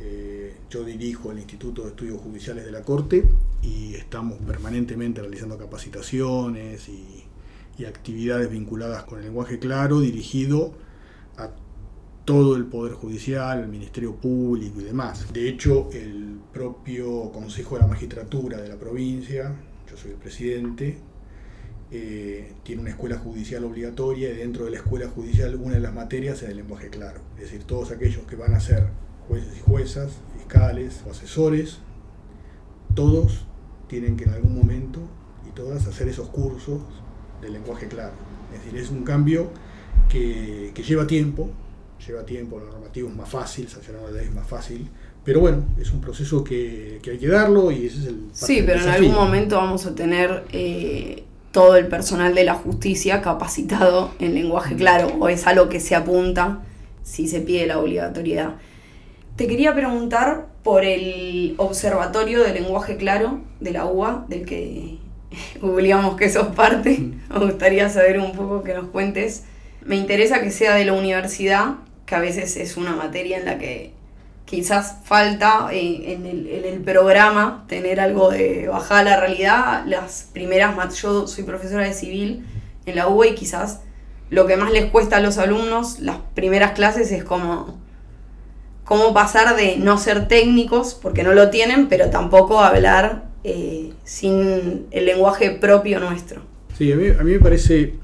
Eh, 0.00 0.54
yo 0.70 0.84
dirijo 0.84 1.30
el 1.30 1.38
Instituto 1.38 1.82
de 1.82 1.88
Estudios 1.88 2.20
Judiciales 2.20 2.64
de 2.64 2.72
la 2.72 2.82
Corte 2.82 3.24
y 3.62 3.94
estamos 3.94 4.38
permanentemente 4.38 5.20
realizando 5.20 5.58
capacitaciones 5.58 6.88
y, 6.88 7.24
actividades 7.86 8.48
vinculadas 8.50 9.02
con 9.02 9.18
el 9.18 9.24
lenguaje 9.24 9.58
claro 9.58 9.98
dirigido 9.98 10.72
a 11.36 11.50
todo 12.24 12.54
el 12.54 12.66
Poder 12.66 12.92
Judicial, 12.94 13.58
el 13.58 13.68
Ministerio 13.68 14.14
Público 14.14 14.80
y 14.80 14.84
demás. 14.84 15.32
De 15.32 15.48
hecho, 15.48 15.90
el 15.92 16.38
propio 16.52 17.32
Consejo 17.32 17.74
de 17.74 17.80
la 17.82 17.88
Magistratura 17.88 18.58
de 18.58 18.68
la 18.68 18.76
provincia, 18.76 19.56
yo 19.90 19.96
soy 19.96 20.12
el 20.12 20.16
presidente, 20.18 20.98
eh, 21.90 22.52
tiene 22.62 22.82
una 22.82 22.90
escuela 22.90 23.18
judicial 23.18 23.64
obligatoria 23.64 24.30
y 24.30 24.36
dentro 24.36 24.64
de 24.64 24.72
la 24.72 24.78
escuela 24.78 25.08
judicial 25.08 25.54
una 25.56 25.74
de 25.74 25.80
las 25.80 25.94
materias 25.94 26.42
es 26.42 26.48
el 26.48 26.56
lenguaje 26.56 26.88
claro. 26.88 27.20
Es 27.36 27.44
decir, 27.44 27.64
todos 27.64 27.90
aquellos 27.90 28.24
que 28.26 28.36
van 28.36 28.54
a 28.54 28.60
ser 28.60 28.88
jueces 29.28 29.56
y 29.56 29.60
juezas, 29.60 30.12
fiscales 30.36 31.02
o 31.06 31.10
asesores, 31.10 31.78
todos 32.94 33.46
tienen 33.88 34.16
que 34.16 34.24
en 34.24 34.30
algún 34.30 34.56
momento 34.56 35.00
y 35.48 35.52
todas 35.52 35.86
hacer 35.86 36.08
esos 36.08 36.28
cursos 36.28 36.82
de 37.40 37.50
lenguaje 37.50 37.88
claro. 37.88 38.14
Es 38.52 38.64
decir, 38.64 38.78
es 38.78 38.90
un 38.90 39.04
cambio 39.04 39.50
que, 40.08 40.72
lleva 40.86 41.06
tiempo, 41.06 41.50
lleva 42.06 42.24
tiempo, 42.24 42.58
lo 42.58 42.66
normativo 42.66 43.08
es 43.08 43.16
más 43.16 43.28
fácil, 43.28 43.68
sancionar 43.68 44.02
la 44.02 44.10
ley 44.12 44.26
es 44.26 44.34
más 44.34 44.46
fácil, 44.46 44.88
pero 45.24 45.40
bueno, 45.40 45.64
es 45.80 45.90
un 45.90 46.00
proceso 46.00 46.44
que, 46.44 47.00
hay 47.04 47.18
que 47.18 47.28
darlo 47.28 47.70
y 47.70 47.86
ese 47.86 47.98
es 47.98 48.06
el... 48.06 48.28
Sí, 48.32 48.62
pero 48.64 48.82
en 48.82 48.88
algún 48.88 49.14
momento 49.14 49.56
vamos 49.56 49.86
a 49.86 49.94
tener 49.94 50.44
eh, 50.52 51.24
todo 51.54 51.76
el 51.76 51.86
personal 51.86 52.34
de 52.34 52.42
la 52.42 52.54
justicia 52.54 53.22
capacitado 53.22 54.10
en 54.18 54.34
lenguaje 54.34 54.74
claro, 54.74 55.06
o 55.20 55.28
es 55.28 55.46
algo 55.46 55.68
que 55.68 55.78
se 55.78 55.94
apunta 55.94 56.62
si 57.04 57.28
se 57.28 57.40
pide 57.40 57.64
la 57.68 57.78
obligatoriedad. 57.78 58.56
Te 59.36 59.46
quería 59.46 59.72
preguntar 59.72 60.48
por 60.64 60.84
el 60.84 61.54
Observatorio 61.58 62.42
de 62.42 62.54
Lenguaje 62.54 62.96
Claro 62.96 63.38
de 63.60 63.70
la 63.70 63.86
UBA, 63.86 64.26
del 64.28 64.44
que 64.44 64.98
googleamos 65.60 66.16
que 66.16 66.28
sos 66.28 66.48
parte. 66.48 67.12
Me 67.30 67.38
gustaría 67.38 67.88
saber 67.88 68.18
un 68.18 68.32
poco 68.32 68.64
que 68.64 68.74
nos 68.74 68.88
cuentes. 68.88 69.44
Me 69.84 69.94
interesa 69.94 70.42
que 70.42 70.50
sea 70.50 70.74
de 70.74 70.84
la 70.84 70.94
universidad, 70.94 71.76
que 72.04 72.16
a 72.16 72.18
veces 72.18 72.56
es 72.56 72.76
una 72.76 72.96
materia 72.96 73.38
en 73.38 73.44
la 73.44 73.58
que 73.58 73.92
quizás 74.44 74.98
falta 75.04 75.68
eh, 75.72 76.12
en, 76.12 76.26
el, 76.26 76.80
programa 76.82 77.64
tener 77.68 78.00
algo 78.00 78.30
de 78.30 78.68
bajada 78.68 79.00
a 79.00 79.04
la 79.04 79.20
realidad. 79.20 79.84
Las 79.86 80.28
primeras, 80.32 80.94
yo 81.00 81.26
soy 81.26 81.44
profesora 81.44 81.84
de 81.84 81.94
civil 81.94 82.46
en 82.86 82.96
la 82.96 83.08
UBA 83.08 83.28
y 83.28 83.34
quizás 83.34 83.80
lo 84.30 84.46
que 84.46 84.56
más 84.56 84.72
les 84.72 84.86
cuesta 84.86 85.16
a 85.16 85.20
los 85.20 85.38
alumnos, 85.38 86.00
las 86.00 86.18
primeras 86.34 86.72
clases, 86.72 87.10
es 87.12 87.24
como 87.24 87.78
cómo 88.84 89.14
pasar 89.14 89.56
de 89.56 89.78
no 89.78 89.96
ser 89.98 90.28
técnicos, 90.28 90.94
porque 90.94 91.22
no 91.22 91.32
lo 91.32 91.50
tienen, 91.50 91.88
pero 91.88 92.10
tampoco 92.10 92.60
hablar 92.60 93.24
eh, 93.42 93.92
sin 94.04 94.86
el 94.90 95.06
lenguaje 95.06 95.50
propio 95.50 96.00
nuestro. 96.00 96.42
Sí, 96.76 96.92
a 96.92 96.96
mí, 96.96 97.12
me 97.22 97.38
parece 97.38 97.94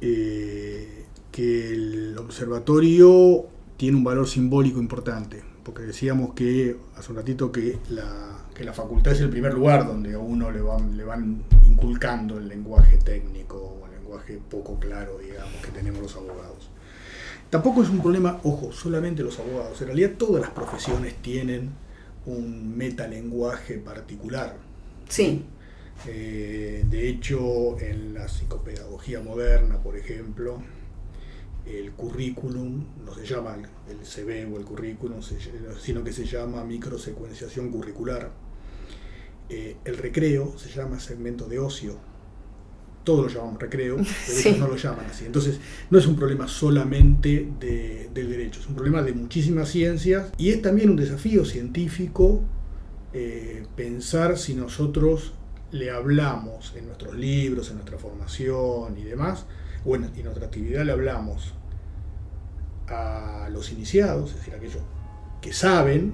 eh, 0.00 1.04
que 1.30 1.72
el 1.72 2.18
observatorio 2.18 3.46
tiene 3.76 3.96
un 3.96 4.04
valor 4.04 4.28
simbólico 4.28 4.78
importante, 4.78 5.42
porque 5.64 5.82
decíamos 5.82 6.34
que 6.34 6.76
hace 6.96 7.10
un 7.12 7.18
ratito 7.18 7.52
que 7.52 7.78
la, 7.90 8.46
que 8.54 8.64
la 8.64 8.72
facultad 8.72 9.12
es 9.12 9.20
el 9.20 9.30
primer 9.30 9.54
lugar 9.54 9.86
donde 9.86 10.14
a 10.14 10.18
uno 10.18 10.50
le 10.50 10.60
van, 10.60 10.96
le 10.96 11.04
van 11.04 11.42
inculcando 11.66 12.38
el 12.38 12.48
lenguaje 12.48 12.98
técnico 12.98 13.56
o 13.56 13.86
el 13.86 13.92
lenguaje 13.92 14.40
poco 14.50 14.78
claro, 14.78 15.18
digamos, 15.18 15.54
que 15.64 15.70
tenemos 15.70 16.00
los 16.00 16.16
abogados. 16.16 16.70
Tampoco 17.50 17.82
es 17.82 17.90
un 17.90 18.00
problema, 18.00 18.40
ojo, 18.44 18.72
solamente 18.72 19.22
los 19.22 19.38
abogados. 19.38 19.80
En 19.80 19.88
realidad 19.88 20.12
todas 20.16 20.40
las 20.40 20.50
profesiones 20.50 21.14
tienen 21.16 21.70
un 22.26 22.76
metalenguaje 22.76 23.74
particular. 23.78 24.56
Sí. 25.08 25.44
Eh, 26.06 26.84
de 26.88 27.08
hecho, 27.08 27.78
en 27.80 28.14
la 28.14 28.28
psicopedagogía 28.28 29.20
moderna, 29.20 29.82
por 29.82 29.96
ejemplo, 29.96 30.62
el 31.66 31.92
currículum 31.92 32.84
no 33.04 33.14
se 33.14 33.24
llama 33.26 33.56
el 33.88 34.04
CV 34.04 34.46
o 34.52 34.58
el 34.58 34.64
currículum, 34.64 35.20
sino 35.80 36.02
que 36.02 36.12
se 36.12 36.24
llama 36.24 36.64
microsecuenciación 36.64 37.70
curricular. 37.70 38.30
Eh, 39.48 39.76
el 39.84 39.96
recreo 39.98 40.56
se 40.58 40.70
llama 40.70 41.00
segmento 41.00 41.46
de 41.46 41.58
ocio 41.58 42.10
todos 43.04 43.32
lo 43.32 43.40
llamamos 43.40 43.60
recreo, 43.60 43.96
pero 44.26 44.38
ellos 44.38 44.58
no 44.58 44.68
lo 44.68 44.76
llaman 44.76 45.06
así. 45.06 45.24
Entonces, 45.24 45.58
no 45.90 45.98
es 45.98 46.06
un 46.06 46.16
problema 46.16 46.46
solamente 46.48 47.48
del 47.58 48.28
derecho, 48.28 48.60
es 48.60 48.66
un 48.66 48.74
problema 48.74 49.02
de 49.02 49.12
muchísimas 49.12 49.68
ciencias 49.68 50.30
y 50.36 50.50
es 50.50 50.62
también 50.62 50.90
un 50.90 50.96
desafío 50.96 51.44
científico 51.44 52.42
eh, 53.12 53.64
pensar 53.74 54.38
si 54.38 54.54
nosotros 54.54 55.32
le 55.72 55.90
hablamos 55.90 56.74
en 56.76 56.86
nuestros 56.86 57.16
libros, 57.16 57.70
en 57.70 57.76
nuestra 57.76 57.98
formación 57.98 58.96
y 58.98 59.04
demás, 59.04 59.46
o 59.84 59.96
en, 59.96 60.04
en 60.04 60.24
nuestra 60.24 60.46
actividad 60.46 60.84
le 60.84 60.92
hablamos 60.92 61.54
a 62.88 63.48
los 63.50 63.70
iniciados, 63.72 64.30
es 64.30 64.36
decir, 64.36 64.54
aquellos 64.54 64.82
que 65.40 65.52
saben, 65.52 66.12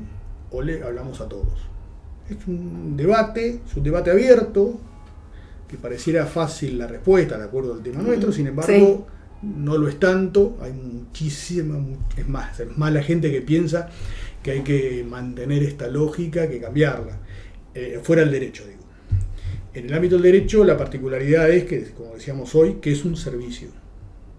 o 0.50 0.62
le 0.62 0.82
hablamos 0.82 1.20
a 1.20 1.28
todos. 1.28 1.58
Es 2.28 2.46
un 2.46 2.96
debate, 2.96 3.60
es 3.66 3.76
un 3.76 3.82
debate 3.82 4.10
abierto, 4.10 4.78
que 5.68 5.76
pareciera 5.76 6.26
fácil 6.26 6.78
la 6.78 6.86
respuesta 6.86 7.38
de 7.38 7.44
acuerdo 7.44 7.74
al 7.74 7.82
tema 7.82 8.02
nuestro, 8.02 8.32
sin 8.32 8.46
embargo 8.46 9.06
no 9.42 9.76
lo 9.76 9.88
es 9.88 9.98
tanto, 9.98 10.56
hay 10.60 10.72
muchísima, 10.72 11.78
es 12.16 12.28
más, 12.28 12.58
es 12.58 12.76
más 12.76 12.92
la 12.92 13.02
gente 13.02 13.30
que 13.30 13.42
piensa 13.42 13.88
que 14.42 14.52
hay 14.52 14.62
que 14.62 15.04
mantener 15.08 15.62
esta 15.62 15.88
lógica 15.88 16.48
que 16.48 16.60
cambiarla, 16.60 17.18
eh, 17.74 18.00
fuera 18.02 18.22
del 18.22 18.30
derecho, 18.30 18.64
digo. 18.66 18.85
En 19.76 19.84
el 19.84 19.92
ámbito 19.92 20.14
del 20.14 20.22
derecho 20.22 20.64
la 20.64 20.74
particularidad 20.74 21.50
es 21.50 21.64
que, 21.64 21.90
como 21.90 22.14
decíamos 22.14 22.54
hoy, 22.54 22.76
que 22.80 22.92
es 22.92 23.04
un 23.04 23.14
servicio, 23.14 23.68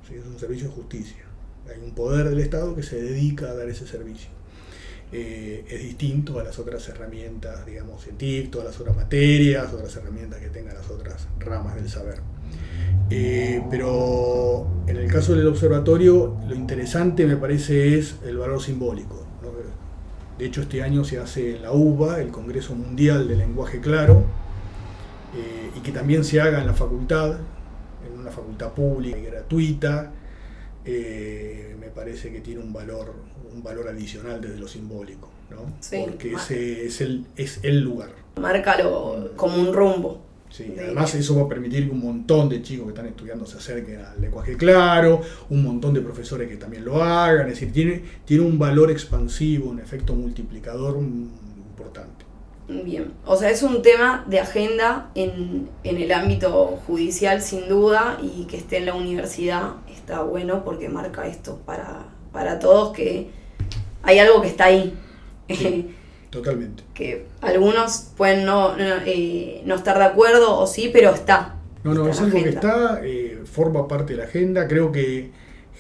es 0.09 0.25
un 0.25 0.39
servicio 0.39 0.67
de 0.67 0.73
justicia. 0.73 1.25
Hay 1.69 1.79
un 1.79 1.91
poder 1.91 2.27
del 2.27 2.39
Estado 2.39 2.75
que 2.75 2.81
se 2.81 2.99
dedica 2.99 3.51
a 3.51 3.53
dar 3.53 3.69
ese 3.69 3.85
servicio. 3.85 4.31
Eh, 5.11 5.63
es 5.69 5.83
distinto 5.83 6.39
a 6.39 6.43
las 6.43 6.57
otras 6.57 6.89
herramientas, 6.89 7.67
digamos, 7.67 8.03
científicas, 8.03 8.61
a 8.61 8.63
las 8.63 8.79
otras 8.79 8.95
materias, 8.95 9.71
otras 9.71 9.95
herramientas 9.95 10.39
que 10.39 10.49
tengan 10.49 10.73
las 10.73 10.89
otras 10.89 11.27
ramas 11.37 11.75
del 11.75 11.87
saber. 11.87 12.17
Eh, 13.11 13.61
pero 13.69 14.65
en 14.87 14.97
el 14.97 15.07
caso 15.07 15.35
del 15.35 15.45
observatorio, 15.45 16.35
lo 16.49 16.55
interesante 16.55 17.27
me 17.27 17.37
parece 17.37 17.99
es 17.99 18.15
el 18.25 18.37
valor 18.37 18.59
simbólico. 18.59 19.23
De 20.39 20.45
hecho, 20.47 20.61
este 20.61 20.81
año 20.81 21.03
se 21.03 21.19
hace 21.19 21.57
en 21.57 21.61
la 21.61 21.73
UBA, 21.73 22.21
el 22.21 22.29
Congreso 22.29 22.73
Mundial 22.73 23.27
del 23.27 23.39
Lenguaje 23.39 23.79
Claro, 23.79 24.23
eh, 25.37 25.71
y 25.75 25.79
que 25.81 25.91
también 25.91 26.23
se 26.23 26.41
haga 26.41 26.59
en 26.59 26.67
la 26.67 26.73
facultad, 26.73 27.37
en 28.05 28.19
una 28.19 28.31
facultad 28.31 28.71
pública 28.73 29.17
y 29.17 29.25
gratuita, 29.25 30.11
eh, 30.83 31.75
me 31.79 31.87
parece 31.87 32.31
que 32.31 32.41
tiene 32.41 32.61
un 32.61 32.73
valor, 32.73 33.13
un 33.53 33.61
valor 33.61 33.87
adicional 33.87 34.41
desde 34.41 34.57
lo 34.57 34.67
simbólico, 34.67 35.29
¿no? 35.51 35.57
porque 36.05 36.33
ese 36.33 36.87
es 36.87 37.01
el, 37.01 37.25
es 37.35 37.59
el 37.61 37.81
lugar. 37.81 38.09
Márcalo 38.39 39.31
como 39.35 39.57
un 39.61 39.73
rumbo. 39.73 40.23
Sí, 40.49 40.73
además 40.79 41.13
eso 41.13 41.35
va 41.35 41.43
a 41.43 41.49
permitir 41.49 41.87
que 41.87 41.91
un 41.91 41.99
montón 41.99 42.47
de 42.47 42.61
chicos 42.61 42.85
que 42.85 42.91
están 42.91 43.07
estudiando 43.07 43.45
se 43.45 43.57
acerquen 43.57 43.99
al 43.99 44.21
lenguaje 44.21 44.55
claro, 44.55 45.21
un 45.49 45.61
montón 45.61 45.93
de 45.93 45.99
profesores 45.99 46.47
que 46.47 46.55
también 46.55 46.85
lo 46.85 47.03
hagan, 47.03 47.47
es 47.47 47.59
decir, 47.59 47.73
tiene, 47.73 48.01
tiene 48.23 48.43
un 48.43 48.57
valor 48.57 48.89
expansivo, 48.89 49.69
un 49.69 49.79
efecto 49.79 50.15
multiplicador 50.15 50.97
importante. 50.97 52.25
Bien, 52.69 53.13
o 53.25 53.37
sea, 53.37 53.49
es 53.49 53.63
un 53.63 53.81
tema 53.81 54.25
de 54.27 54.39
agenda 54.39 55.09
en, 55.15 55.69
en 55.83 55.97
el 55.97 56.11
ámbito 56.11 56.79
judicial 56.85 57.41
sin 57.41 57.69
duda 57.69 58.17
y 58.21 58.45
que 58.45 58.57
esté 58.57 58.77
en 58.77 58.87
la 58.87 58.93
universidad 58.93 59.75
está 60.07 60.21
bueno 60.21 60.63
porque 60.63 60.87
marca 60.87 61.27
esto 61.27 61.59
para, 61.65 62.05
para 62.31 62.59
todos 62.59 62.93
que 62.93 63.29
hay 64.03 64.19
algo 64.19 64.41
que 64.41 64.47
está 64.47 64.65
ahí. 64.65 64.97
Totalmente. 66.29 66.83
Que 66.93 67.25
algunos 67.41 68.11
pueden 68.15 68.45
no, 68.45 68.75
eh, 68.77 69.61
no, 69.65 69.75
estar 69.75 69.97
de 69.97 70.05
acuerdo 70.05 70.57
o 70.57 70.67
sí, 70.67 70.89
pero 70.93 71.11
está. 71.11 71.55
No, 71.83 71.93
no, 71.93 72.07
es 72.07 72.19
algo 72.21 72.41
que 72.41 72.49
está, 72.49 73.01
eh, 73.03 73.41
forma 73.45 73.87
parte 73.87 74.13
de 74.13 74.19
la 74.19 74.25
agenda. 74.25 74.67
Creo 74.67 74.91
que 74.91 75.31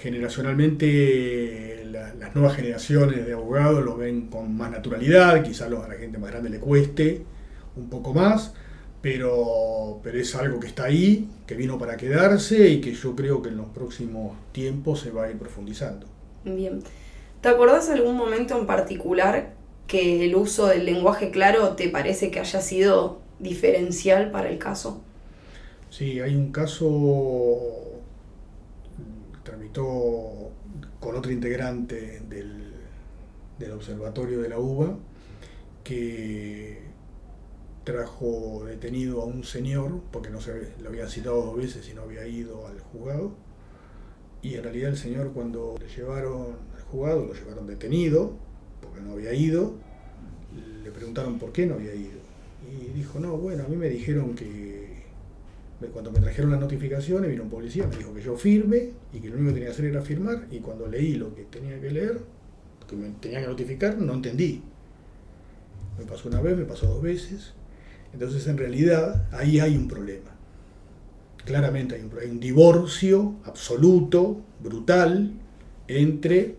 generacionalmente 0.01 1.76
las 2.19 2.35
nuevas 2.35 2.55
generaciones 2.55 3.25
de 3.25 3.33
abogados 3.33 3.83
lo 3.83 3.97
ven 3.97 4.27
con 4.27 4.55
más 4.55 4.71
naturalidad, 4.71 5.43
quizás 5.43 5.71
a 5.71 5.87
la 5.87 5.95
gente 5.95 6.17
más 6.17 6.31
grande 6.31 6.49
le 6.49 6.59
cueste 6.59 7.23
un 7.75 7.89
poco 7.89 8.13
más, 8.13 8.53
pero, 9.01 9.99
pero 10.03 10.19
es 10.19 10.35
algo 10.35 10.59
que 10.59 10.67
está 10.67 10.85
ahí, 10.85 11.29
que 11.45 11.55
vino 11.55 11.77
para 11.77 11.95
quedarse 11.97 12.69
y 12.69 12.81
que 12.81 12.93
yo 12.93 13.15
creo 13.15 13.41
que 13.41 13.49
en 13.49 13.57
los 13.57 13.67
próximos 13.67 14.35
tiempos 14.51 15.01
se 15.01 15.11
va 15.11 15.25
a 15.25 15.29
ir 15.29 15.37
profundizando. 15.37 16.07
Bien. 16.43 16.81
¿Te 17.41 17.49
acordás 17.49 17.89
algún 17.89 18.17
momento 18.17 18.57
en 18.59 18.65
particular 18.65 19.53
que 19.85 20.25
el 20.25 20.35
uso 20.35 20.67
del 20.67 20.85
lenguaje 20.85 21.29
claro 21.31 21.75
te 21.75 21.89
parece 21.89 22.31
que 22.31 22.39
haya 22.39 22.61
sido 22.61 23.21
diferencial 23.39 24.31
para 24.31 24.49
el 24.49 24.57
caso? 24.57 25.01
Sí, 25.89 26.19
hay 26.19 26.35
un 26.35 26.51
caso 26.51 27.87
tramitó 29.43 29.83
con 31.07 31.15
otro 31.15 31.31
integrante 31.31 32.19
del, 32.27 32.73
del 33.57 33.71
observatorio 33.71 34.41
de 34.41 34.49
la 34.49 34.59
UBA 34.59 34.97
que 35.81 36.79
trajo 37.85 38.65
detenido 38.65 39.21
a 39.21 39.25
un 39.25 39.45
señor, 39.45 40.01
porque 40.11 40.29
no 40.29 40.41
se 40.41 40.73
lo 40.81 40.89
había 40.89 41.07
citado 41.07 41.45
dos 41.45 41.55
veces 41.55 41.87
y 41.89 41.93
no 41.93 42.01
había 42.01 42.27
ido 42.27 42.67
al 42.67 42.81
juzgado, 42.81 43.31
y 44.41 44.55
en 44.55 44.63
realidad 44.63 44.89
el 44.89 44.97
señor 44.97 45.31
cuando 45.31 45.75
le 45.79 45.87
llevaron 45.87 46.57
al 46.75 46.81
juzgado, 46.81 47.23
lo 47.23 47.33
llevaron 47.33 47.67
detenido, 47.67 48.33
porque 48.81 48.99
no 48.99 49.13
había 49.13 49.33
ido, 49.33 49.75
le 50.83 50.91
preguntaron 50.91 51.39
por 51.39 51.53
qué 51.53 51.65
no 51.65 51.75
había 51.75 51.95
ido. 51.95 52.19
Y 52.69 52.87
dijo, 52.87 53.17
no, 53.21 53.37
bueno, 53.37 53.63
a 53.63 53.67
mí 53.69 53.77
me 53.77 53.87
dijeron 53.87 54.35
que 54.35 54.76
cuando 55.91 56.11
me 56.11 56.19
trajeron 56.19 56.51
las 56.51 56.59
notificaciones 56.59 57.29
vino 57.29 57.43
un 57.43 57.49
policía, 57.49 57.85
me 57.87 57.97
dijo 57.97 58.13
que 58.13 58.21
yo 58.21 58.35
firme 58.35 58.93
y 59.13 59.19
que 59.19 59.29
lo 59.29 59.35
único 59.35 59.49
que 59.49 59.53
tenía 59.53 59.67
que 59.67 59.73
hacer 59.73 59.85
era 59.85 60.01
firmar 60.01 60.47
y 60.49 60.59
cuando 60.59 60.87
leí 60.87 61.15
lo 61.15 61.35
que 61.35 61.43
tenía 61.43 61.79
que 61.79 61.91
leer, 61.91 62.19
que 62.87 62.95
me 62.95 63.09
tenía 63.19 63.41
que 63.41 63.47
notificar, 63.47 63.97
no 63.97 64.13
entendí. 64.13 64.63
Me 65.99 66.05
pasó 66.05 66.29
una 66.29 66.41
vez, 66.41 66.57
me 66.57 66.65
pasó 66.65 66.87
dos 66.87 67.01
veces. 67.01 67.53
Entonces 68.13 68.47
en 68.47 68.57
realidad 68.57 69.27
ahí 69.31 69.59
hay 69.59 69.75
un 69.75 69.87
problema. 69.87 70.31
Claramente 71.45 71.95
hay 71.95 72.01
un, 72.01 72.11
hay 72.19 72.29
un 72.29 72.39
divorcio 72.39 73.35
absoluto, 73.45 74.41
brutal, 74.61 75.33
entre 75.87 76.55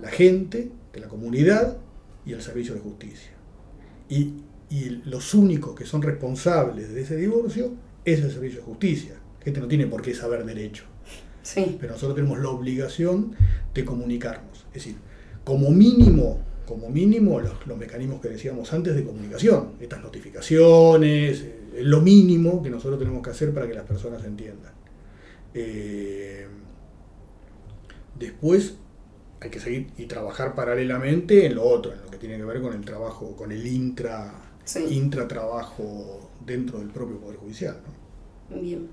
la 0.00 0.08
gente 0.08 0.70
de 0.92 1.00
la 1.00 1.08
comunidad 1.08 1.78
y 2.24 2.32
el 2.32 2.42
servicio 2.42 2.74
de 2.74 2.80
justicia. 2.80 3.32
Y, 4.08 4.44
los 5.06 5.34
únicos 5.34 5.74
que 5.74 5.84
son 5.84 6.00
responsables 6.00 6.94
de 6.94 7.00
ese 7.00 7.16
divorcio 7.16 7.72
es 8.04 8.20
el 8.20 8.30
servicio 8.30 8.60
de 8.60 8.64
justicia. 8.64 9.14
La 9.38 9.44
gente 9.44 9.60
no 9.60 9.68
tiene 9.68 9.86
por 9.86 10.02
qué 10.02 10.14
saber 10.14 10.44
derecho. 10.44 10.84
Sí. 11.42 11.76
Pero 11.80 11.94
nosotros 11.94 12.14
tenemos 12.16 12.38
la 12.38 12.50
obligación 12.50 13.34
de 13.74 13.84
comunicarnos. 13.84 14.66
Es 14.68 14.74
decir, 14.74 14.96
como 15.44 15.70
mínimo, 15.70 16.40
como 16.66 16.90
mínimo 16.90 17.40
los, 17.40 17.66
mecanismos 17.76 18.20
que 18.20 18.28
decíamos 18.28 18.72
antes 18.72 18.94
de 18.94 19.04
comunicación, 19.04 19.72
estas 19.80 20.02
notificaciones, 20.02 21.44
es 21.76 21.84
lo 21.84 22.00
mínimo 22.00 22.62
que 22.62 22.70
nosotros 22.70 22.98
tenemos 22.98 23.22
que 23.22 23.30
hacer 23.30 23.52
para 23.52 23.66
que 23.66 23.74
las 23.74 23.84
personas 23.84 24.24
entiendan. 24.24 24.72
Eh, 25.54 26.46
después, 28.18 28.74
hay 29.40 29.50
que 29.50 29.58
seguir 29.58 29.88
y 29.96 30.06
trabajar 30.06 30.54
paralelamente 30.54 31.46
en 31.46 31.54
lo 31.54 31.64
otro, 31.64 31.92
en 31.92 32.02
lo 32.02 32.10
que 32.10 32.18
tiene 32.18 32.36
que 32.36 32.44
ver 32.44 32.60
con 32.60 32.74
el 32.74 32.84
trabajo, 32.84 33.34
con 33.34 33.50
el 33.52 33.66
intra, 33.66 34.32
trabajo 35.26 36.29
dentro 36.44 36.78
del 36.78 36.88
propio 36.88 37.18
Poder 37.20 37.36
Judicial. 37.36 37.76
Bien. 38.50 38.88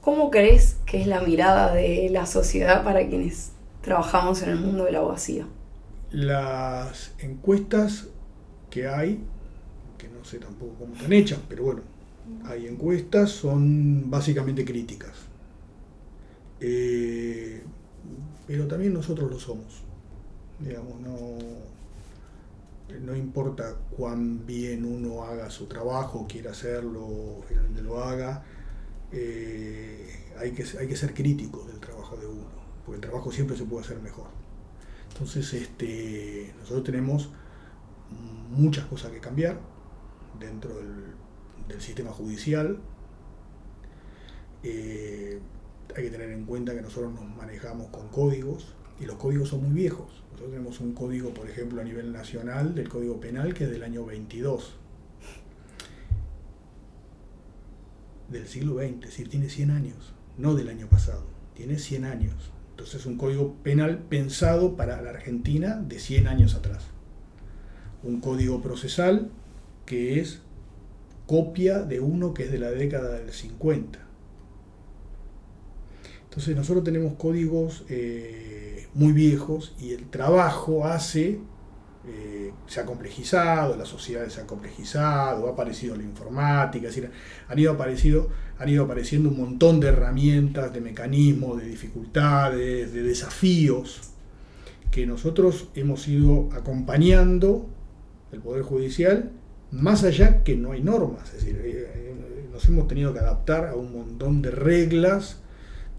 ¿Cómo 0.00 0.30
crees 0.30 0.76
que 0.84 1.00
es 1.00 1.06
la 1.06 1.20
mirada 1.20 1.74
de 1.74 2.08
la 2.10 2.26
sociedad 2.26 2.84
para 2.84 3.08
quienes 3.08 3.52
trabajamos 3.80 4.42
en 4.42 4.50
el 4.50 4.56
mundo 4.56 4.84
de 4.84 4.92
la 4.92 4.98
abogacía? 4.98 5.46
Las 6.10 7.12
encuestas 7.18 8.08
que 8.70 8.86
hay, 8.86 9.20
que 9.98 10.08
no 10.08 10.24
sé 10.24 10.38
tampoco 10.38 10.74
cómo 10.78 10.94
están 10.94 11.12
hechas, 11.12 11.40
pero 11.48 11.64
bueno, 11.64 11.82
hay 12.44 12.66
encuestas, 12.66 13.30
son 13.30 14.10
básicamente 14.10 14.64
críticas. 14.64 15.12
Eh, 16.60 17.62
pero 18.46 18.66
también 18.66 18.92
nosotros 18.92 19.30
lo 19.30 19.38
somos. 19.38 19.82
Digamos, 20.58 21.00
no, 21.00 21.38
no 23.00 23.16
importa 23.16 23.76
cuán 23.96 24.46
bien 24.46 24.84
uno 24.84 25.24
haga 25.24 25.50
su 25.50 25.66
trabajo, 25.66 26.26
quiera 26.28 26.50
hacerlo, 26.50 27.42
finalmente 27.48 27.82
lo 27.82 28.02
haga, 28.02 28.44
eh, 29.12 30.32
hay, 30.38 30.52
que, 30.52 30.64
hay 30.78 30.88
que 30.88 30.96
ser 30.96 31.14
críticos 31.14 31.66
del 31.66 31.80
trabajo 31.80 32.16
de 32.16 32.26
uno, 32.26 32.46
porque 32.84 32.96
el 32.96 33.00
trabajo 33.00 33.32
siempre 33.32 33.56
se 33.56 33.64
puede 33.64 33.84
hacer 33.84 34.00
mejor. 34.00 34.26
Entonces, 35.12 35.52
este, 35.54 36.52
nosotros 36.58 36.84
tenemos 36.84 37.30
muchas 38.50 38.84
cosas 38.86 39.12
que 39.12 39.20
cambiar 39.20 39.58
dentro 40.38 40.74
del, 40.76 41.14
sistema 41.78 42.10
judicial. 42.10 42.78
Eh, 44.62 45.40
hay 45.96 46.04
que 46.04 46.10
tener 46.10 46.30
en 46.30 46.44
cuenta 46.44 46.74
que 46.74 46.82
nosotros 46.82 47.12
nos 47.12 47.24
manejamos 47.36 47.88
con 47.88 48.08
códigos 48.08 48.74
y 49.00 49.06
los 49.06 49.16
códigos 49.16 49.48
son 49.48 49.62
muy 49.62 49.72
viejos. 49.72 50.22
Nosotros 50.24 50.50
tenemos 50.50 50.80
un 50.80 50.92
código, 50.94 51.32
por 51.32 51.48
ejemplo, 51.48 51.80
a 51.80 51.84
nivel 51.84 52.12
nacional 52.12 52.74
del 52.74 52.88
Código 52.88 53.20
Penal 53.20 53.54
que 53.54 53.64
es 53.64 53.70
del 53.70 53.82
año 53.82 54.04
22, 54.04 54.74
del 58.30 58.46
siglo 58.46 58.78
XX, 58.78 58.94
es 58.94 59.00
decir, 59.00 59.28
tiene 59.28 59.48
100 59.48 59.70
años, 59.70 60.14
no 60.38 60.54
del 60.54 60.68
año 60.68 60.88
pasado, 60.88 61.24
tiene 61.54 61.78
100 61.78 62.04
años. 62.04 62.50
Entonces 62.70 63.00
es 63.00 63.06
un 63.06 63.16
código 63.16 63.54
penal 63.62 63.98
pensado 64.08 64.74
para 64.76 65.00
la 65.00 65.10
Argentina 65.10 65.76
de 65.76 66.00
100 66.00 66.26
años 66.26 66.54
atrás. 66.56 66.84
Un 68.02 68.20
código 68.20 68.60
procesal 68.60 69.30
que 69.86 70.20
es 70.20 70.40
copia 71.26 71.82
de 71.82 72.00
uno 72.00 72.34
que 72.34 72.44
es 72.44 72.50
de 72.50 72.58
la 72.58 72.70
década 72.70 73.18
del 73.18 73.32
50 73.32 74.04
entonces 76.34 76.56
nosotros 76.56 76.82
tenemos 76.82 77.14
códigos 77.14 77.84
eh, 77.88 78.88
muy 78.92 79.12
viejos 79.12 79.76
y 79.78 79.92
el 79.92 80.10
trabajo 80.10 80.84
hace, 80.84 81.38
eh, 82.08 82.52
se 82.66 82.80
ha 82.80 82.84
complejizado, 82.84 83.76
la 83.76 83.84
sociedad 83.84 84.26
se 84.26 84.40
ha 84.40 84.44
complejizado, 84.44 85.46
ha 85.46 85.52
aparecido 85.52 85.94
la 85.94 86.02
informática, 86.02 86.88
es 86.88 87.00
han 87.46 87.56
ido, 87.56 87.70
aparecido, 87.70 88.30
han 88.58 88.68
ido 88.68 88.82
apareciendo 88.82 89.28
un 89.28 89.38
montón 89.38 89.78
de 89.78 89.86
herramientas, 89.86 90.72
de 90.72 90.80
mecanismos, 90.80 91.62
de 91.62 91.68
dificultades, 91.68 92.92
de 92.92 93.02
desafíos 93.04 94.00
que 94.90 95.06
nosotros 95.06 95.68
hemos 95.76 96.08
ido 96.08 96.48
acompañando 96.52 97.68
el 98.32 98.40
Poder 98.40 98.64
Judicial, 98.64 99.30
más 99.70 100.02
allá 100.02 100.42
que 100.42 100.56
no 100.56 100.72
hay 100.72 100.82
normas, 100.82 101.32
es 101.32 101.44
decir, 101.44 101.60
eh, 101.64 102.16
nos 102.52 102.66
hemos 102.66 102.88
tenido 102.88 103.12
que 103.12 103.20
adaptar 103.20 103.66
a 103.66 103.76
un 103.76 103.92
montón 103.92 104.42
de 104.42 104.50
reglas, 104.50 105.43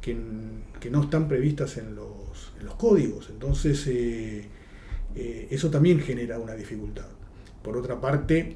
que, 0.05 0.89
no 0.91 1.03
están 1.03 1.27
previstas 1.27 1.77
en 1.77 1.95
los, 1.95 2.53
en 2.59 2.65
los 2.65 2.75
códigos. 2.75 3.29
Entonces, 3.31 3.87
eh, 3.87 4.45
eh, 5.15 5.47
eso 5.49 5.71
también 5.71 5.99
genera 5.99 6.37
una 6.37 6.53
dificultad. 6.53 7.07
Por 7.63 7.75
otra 7.75 7.99
parte, 7.99 8.55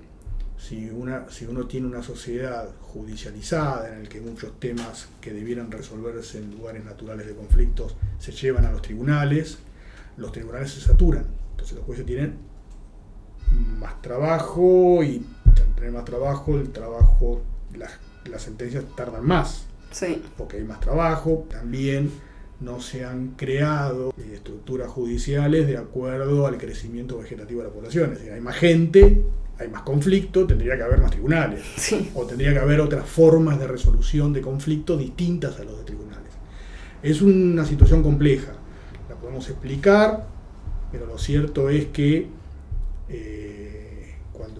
si, 0.57 0.89
uno 0.91 1.65
tiene 1.67 1.87
una 1.87 2.03
sociedad 2.03 2.69
judicializada 2.81 3.91
en 3.91 4.01
el 4.01 4.09
que 4.09 4.21
muchos 4.21 4.59
temas 4.59 5.09
que 5.21 5.33
debieran 5.33 5.71
resolverse 5.71 6.37
en 6.37 6.51
lugares 6.51 6.85
naturales 6.85 7.25
de 7.25 7.33
conflictos 7.33 7.95
se 8.19 8.31
llevan 8.31 8.65
a 8.65 8.71
los 8.71 8.83
tribunales, 8.83 9.57
los 10.17 10.31
tribunales 10.31 10.71
se 10.71 10.81
saturan. 10.81 11.25
Entonces 11.51 11.77
los 11.77 11.85
jueces 11.85 12.05
tienen 12.05 12.35
más 13.79 13.99
trabajo 14.03 15.03
y 15.03 15.25
al 15.45 15.75
tener 15.75 15.91
más 15.91 16.05
trabajo, 16.05 16.59
el 16.59 16.69
trabajo, 16.71 17.41
las 17.73 18.41
sentencias 18.43 18.83
tardan 18.95 19.25
más. 19.25 19.68
Sí. 19.91 20.21
Porque 20.37 20.57
hay 20.57 20.63
más 20.63 20.79
trabajo. 20.79 21.45
También 21.49 22.11
no 22.59 22.81
se 22.81 23.05
han 23.05 23.29
creado 23.35 24.13
estructuras 24.33 24.89
judiciales 24.89 25.67
de 25.67 25.77
acuerdo 25.77 26.45
al 26.45 26.57
crecimiento 26.57 27.17
vegetativo 27.17 27.61
de 27.61 27.67
la 27.67 27.73
población. 27.73 28.11
Es 28.11 28.19
decir, 28.19 28.33
hay 28.33 28.41
más 28.41 28.55
gente, 28.57 29.23
hay 29.57 29.67
más 29.69 29.83
conflicto, 29.83 30.45
tendría 30.45 30.75
que 30.75 30.83
haber 30.83 30.99
más 30.99 31.11
tribunales. 31.11 31.63
O 32.13 32.25
tendría 32.25 32.53
que 32.53 32.59
haber 32.59 32.81
otras 32.81 33.07
formas 33.07 33.59
de 33.59 33.67
resolución 33.67 34.33
de 34.33 34.41
conflicto 34.41 34.97
distintas 34.97 35.59
a 35.59 35.63
los 35.63 35.77
de 35.77 35.83
tribunales. 35.83 36.31
Es 37.01 37.21
una 37.21 37.65
situación 37.65 38.03
compleja. 38.03 38.53
La 39.07 39.15
podemos 39.15 39.49
explicar, 39.49 40.27
pero 40.91 41.05
lo 41.05 41.17
cierto 41.17 41.69
es 41.69 41.85
que 41.87 42.27
eh, 43.07 43.58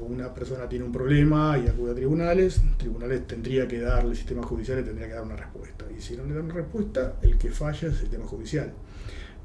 una 0.10 0.34
persona 0.34 0.68
tiene 0.68 0.86
un 0.86 0.92
problema 0.92 1.58
y 1.58 1.68
acude 1.68 1.92
a 1.92 1.96
tribunales, 1.96 2.62
tribunales 2.78 3.28
tendría 3.28 3.68
que 3.68 3.80
darle, 3.80 4.12
el 4.12 4.18
sistema 4.18 4.44
judicial 4.44 4.84
tendría 4.84 5.08
que 5.08 5.14
dar 5.14 5.24
una 5.24 5.36
respuesta. 5.36 5.86
Y 5.96 6.02
si 6.02 6.18
no 6.18 6.26
le 6.26 6.34
dan 6.34 6.46
una 6.46 6.56
respuesta, 6.56 7.16
el 7.22 7.38
que 7.38 7.52
falla 7.52 7.88
es 7.88 7.94
el 7.94 7.96
sistema 7.96 8.26
judicial. 8.26 8.74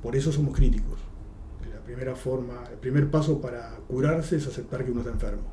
Por 0.03 0.16
eso 0.16 0.33
somos 0.33 0.55
críticos 0.55 0.98
primera 1.85 2.16
forma, 2.16 2.64
el 2.70 2.79
primer 2.79 3.11
paso 3.11 3.40
para 3.40 3.70
curarse 3.87 4.37
es 4.37 4.46
aceptar 4.46 4.85
que 4.85 4.90
uno 4.90 5.00
está 5.00 5.12
enfermo. 5.12 5.44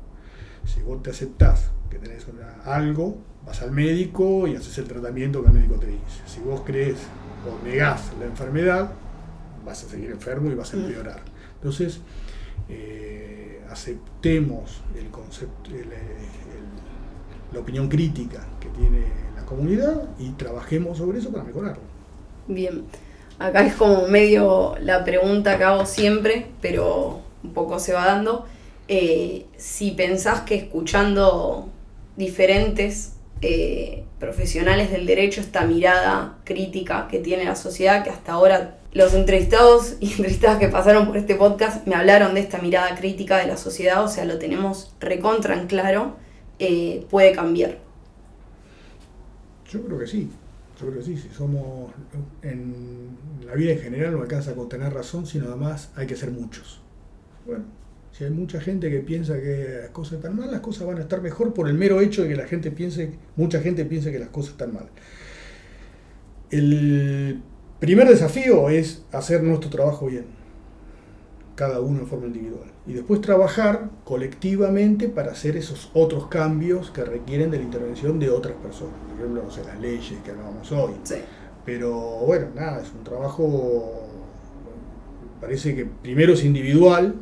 Si 0.64 0.80
vos 0.80 1.02
te 1.02 1.10
aceptás 1.10 1.70
que 1.90 1.98
tenés 1.98 2.26
algo, 2.64 3.18
vas 3.46 3.62
al 3.62 3.72
médico 3.72 4.46
y 4.46 4.56
haces 4.56 4.78
el 4.78 4.86
tratamiento 4.86 5.42
que 5.42 5.48
el 5.48 5.54
médico 5.54 5.74
te 5.76 5.86
dice. 5.86 6.22
Si 6.26 6.40
vos 6.40 6.62
crees 6.64 6.98
o 7.46 7.64
negás 7.64 8.12
la 8.18 8.26
enfermedad, 8.26 8.92
vas 9.64 9.84
a 9.84 9.88
seguir 9.88 10.10
enfermo 10.10 10.50
y 10.50 10.54
vas 10.54 10.72
a 10.72 10.76
empeorar. 10.76 11.20
Entonces, 11.54 12.00
eh, 12.72 13.60
aceptemos 13.70 14.82
el 14.98 15.08
concepto, 15.10 15.70
la 17.52 17.60
opinión 17.60 17.88
crítica 17.88 18.46
que 18.60 18.68
tiene 18.68 19.04
la 19.36 19.44
comunidad 19.44 20.08
y 20.18 20.30
trabajemos 20.30 20.98
sobre 20.98 21.18
eso 21.18 21.30
para 21.30 21.44
mejorarlo. 21.44 21.82
Bien. 22.46 22.84
Acá 23.38 23.66
es 23.66 23.74
como 23.74 24.06
medio 24.08 24.76
la 24.80 25.04
pregunta 25.04 25.58
que 25.58 25.64
hago 25.64 25.84
siempre, 25.84 26.46
pero 26.60 27.20
un 27.42 27.52
poco 27.52 27.78
se 27.78 27.92
va 27.92 28.06
dando. 28.06 28.46
Eh, 28.88 29.46
si 29.56 29.92
pensás 29.92 30.42
que 30.42 30.54
escuchando 30.54 31.68
diferentes 32.16 33.14
eh, 33.40 34.04
profesionales 34.20 34.90
del 34.90 35.06
derecho, 35.06 35.40
esta 35.40 35.66
mirada 35.66 36.38
crítica 36.44 37.08
que 37.08 37.18
tiene 37.18 37.44
la 37.44 37.56
sociedad, 37.56 38.04
que 38.04 38.10
hasta 38.10 38.32
ahora 38.32 38.78
los 38.94 39.14
entrevistados 39.14 39.96
y 40.00 40.10
entrevistadas 40.10 40.58
que 40.58 40.68
pasaron 40.68 41.06
por 41.06 41.16
este 41.16 41.34
podcast 41.34 41.86
me 41.86 41.94
hablaron 41.94 42.34
de 42.34 42.40
esta 42.40 42.58
mirada 42.58 42.94
crítica 42.94 43.38
de 43.38 43.46
la 43.46 43.56
sociedad, 43.56 44.04
o 44.04 44.08
sea, 44.08 44.24
lo 44.24 44.38
tenemos 44.38 44.94
recontra 45.00 45.58
en 45.58 45.66
claro, 45.66 46.16
eh, 46.58 47.06
puede 47.08 47.32
cambiar. 47.32 47.78
Yo 49.70 49.82
creo 49.82 49.98
que 49.98 50.06
sí. 50.06 50.30
Yo 50.78 50.88
creo 50.88 50.98
que 50.98 51.04
sí, 51.04 51.16
si 51.16 51.28
somos 51.28 51.90
en 52.42 53.16
la 53.46 53.54
vida 53.54 53.72
en 53.72 53.78
general 53.78 54.12
no 54.12 54.22
alcanza 54.22 54.54
con 54.54 54.68
tener 54.68 54.92
razón, 54.92 55.26
sino 55.26 55.46
además 55.46 55.90
hay 55.96 56.06
que 56.06 56.16
ser 56.16 56.30
muchos. 56.30 56.80
Bueno, 57.46 57.64
si 58.10 58.24
hay 58.24 58.30
mucha 58.30 58.60
gente 58.60 58.90
que 58.90 58.98
piensa 59.00 59.40
que 59.40 59.78
las 59.82 59.90
cosas 59.90 60.14
están 60.14 60.36
mal, 60.36 60.50
las 60.50 60.60
cosas 60.60 60.86
van 60.86 60.98
a 60.98 61.02
estar 61.02 61.22
mejor 61.22 61.54
por 61.54 61.68
el 61.68 61.74
mero 61.74 62.00
hecho 62.00 62.22
de 62.22 62.28
que 62.28 62.36
la 62.36 62.46
gente 62.46 62.70
piense, 62.70 63.12
mucha 63.36 63.60
gente 63.60 63.84
piense 63.84 64.12
que 64.12 64.18
las 64.18 64.28
cosas 64.28 64.52
están 64.52 64.74
mal. 64.74 64.88
El 66.50 67.40
primer 67.82 68.08
desafío 68.08 68.68
es 68.68 69.02
hacer 69.10 69.42
nuestro 69.42 69.68
trabajo 69.68 70.06
bien 70.06 70.26
cada 71.56 71.80
uno 71.80 71.98
en 71.98 72.06
forma 72.06 72.26
individual. 72.26 72.70
Y 72.86 72.92
después 72.92 73.20
trabajar 73.20 73.90
colectivamente 74.04 75.08
para 75.08 75.32
hacer 75.32 75.56
esos 75.56 75.90
otros 75.92 76.28
cambios 76.28 76.92
que 76.92 77.04
requieren 77.04 77.50
de 77.50 77.56
la 77.56 77.64
intervención 77.64 78.20
de 78.20 78.30
otras 78.30 78.54
personas. 78.54 78.94
Por 79.08 79.18
ejemplo, 79.18 79.42
no 79.42 79.50
sé, 79.50 79.64
las 79.64 79.80
leyes 79.80 80.14
que 80.24 80.30
hablábamos 80.30 80.70
hoy. 80.70 80.92
Pero 81.64 81.92
bueno, 82.24 82.50
nada, 82.54 82.80
es 82.80 82.92
un 82.92 83.02
trabajo, 83.02 84.06
parece 85.40 85.74
que 85.74 85.84
primero 85.84 86.34
es 86.34 86.44
individual 86.44 87.16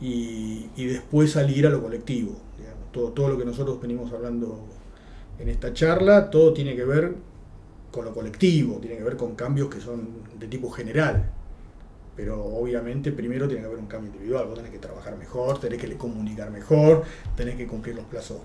y, 0.00 0.70
después 0.76 1.32
salir 1.32 1.66
a 1.66 1.70
lo 1.70 1.82
colectivo. 1.82 2.32
Todo, 2.90 3.12
todo 3.12 3.28
lo 3.28 3.36
que 3.36 3.44
nosotros 3.44 3.78
venimos 3.82 4.10
hablando 4.14 4.64
en 5.38 5.50
esta 5.50 5.74
charla, 5.74 6.30
todo 6.30 6.54
tiene 6.54 6.74
que 6.74 6.86
ver 6.86 7.16
con 7.96 8.04
lo 8.04 8.12
colectivo, 8.12 8.76
tiene 8.78 8.98
que 8.98 9.02
ver 9.02 9.16
con 9.16 9.34
cambios 9.34 9.70
que 9.70 9.80
son 9.80 10.06
de 10.38 10.46
tipo 10.46 10.70
general. 10.70 11.30
Pero 12.14 12.44
obviamente 12.44 13.10
primero 13.10 13.48
tiene 13.48 13.62
que 13.62 13.66
haber 13.68 13.78
un 13.78 13.86
cambio 13.86 14.12
individual, 14.12 14.46
vos 14.46 14.56
tenés 14.56 14.70
que 14.70 14.78
trabajar 14.78 15.16
mejor, 15.16 15.58
tenés 15.58 15.80
que 15.80 15.96
comunicar 15.96 16.50
mejor, 16.50 17.04
tenés 17.36 17.56
que 17.56 17.66
cumplir 17.66 17.94
los 17.94 18.04
plazos 18.04 18.38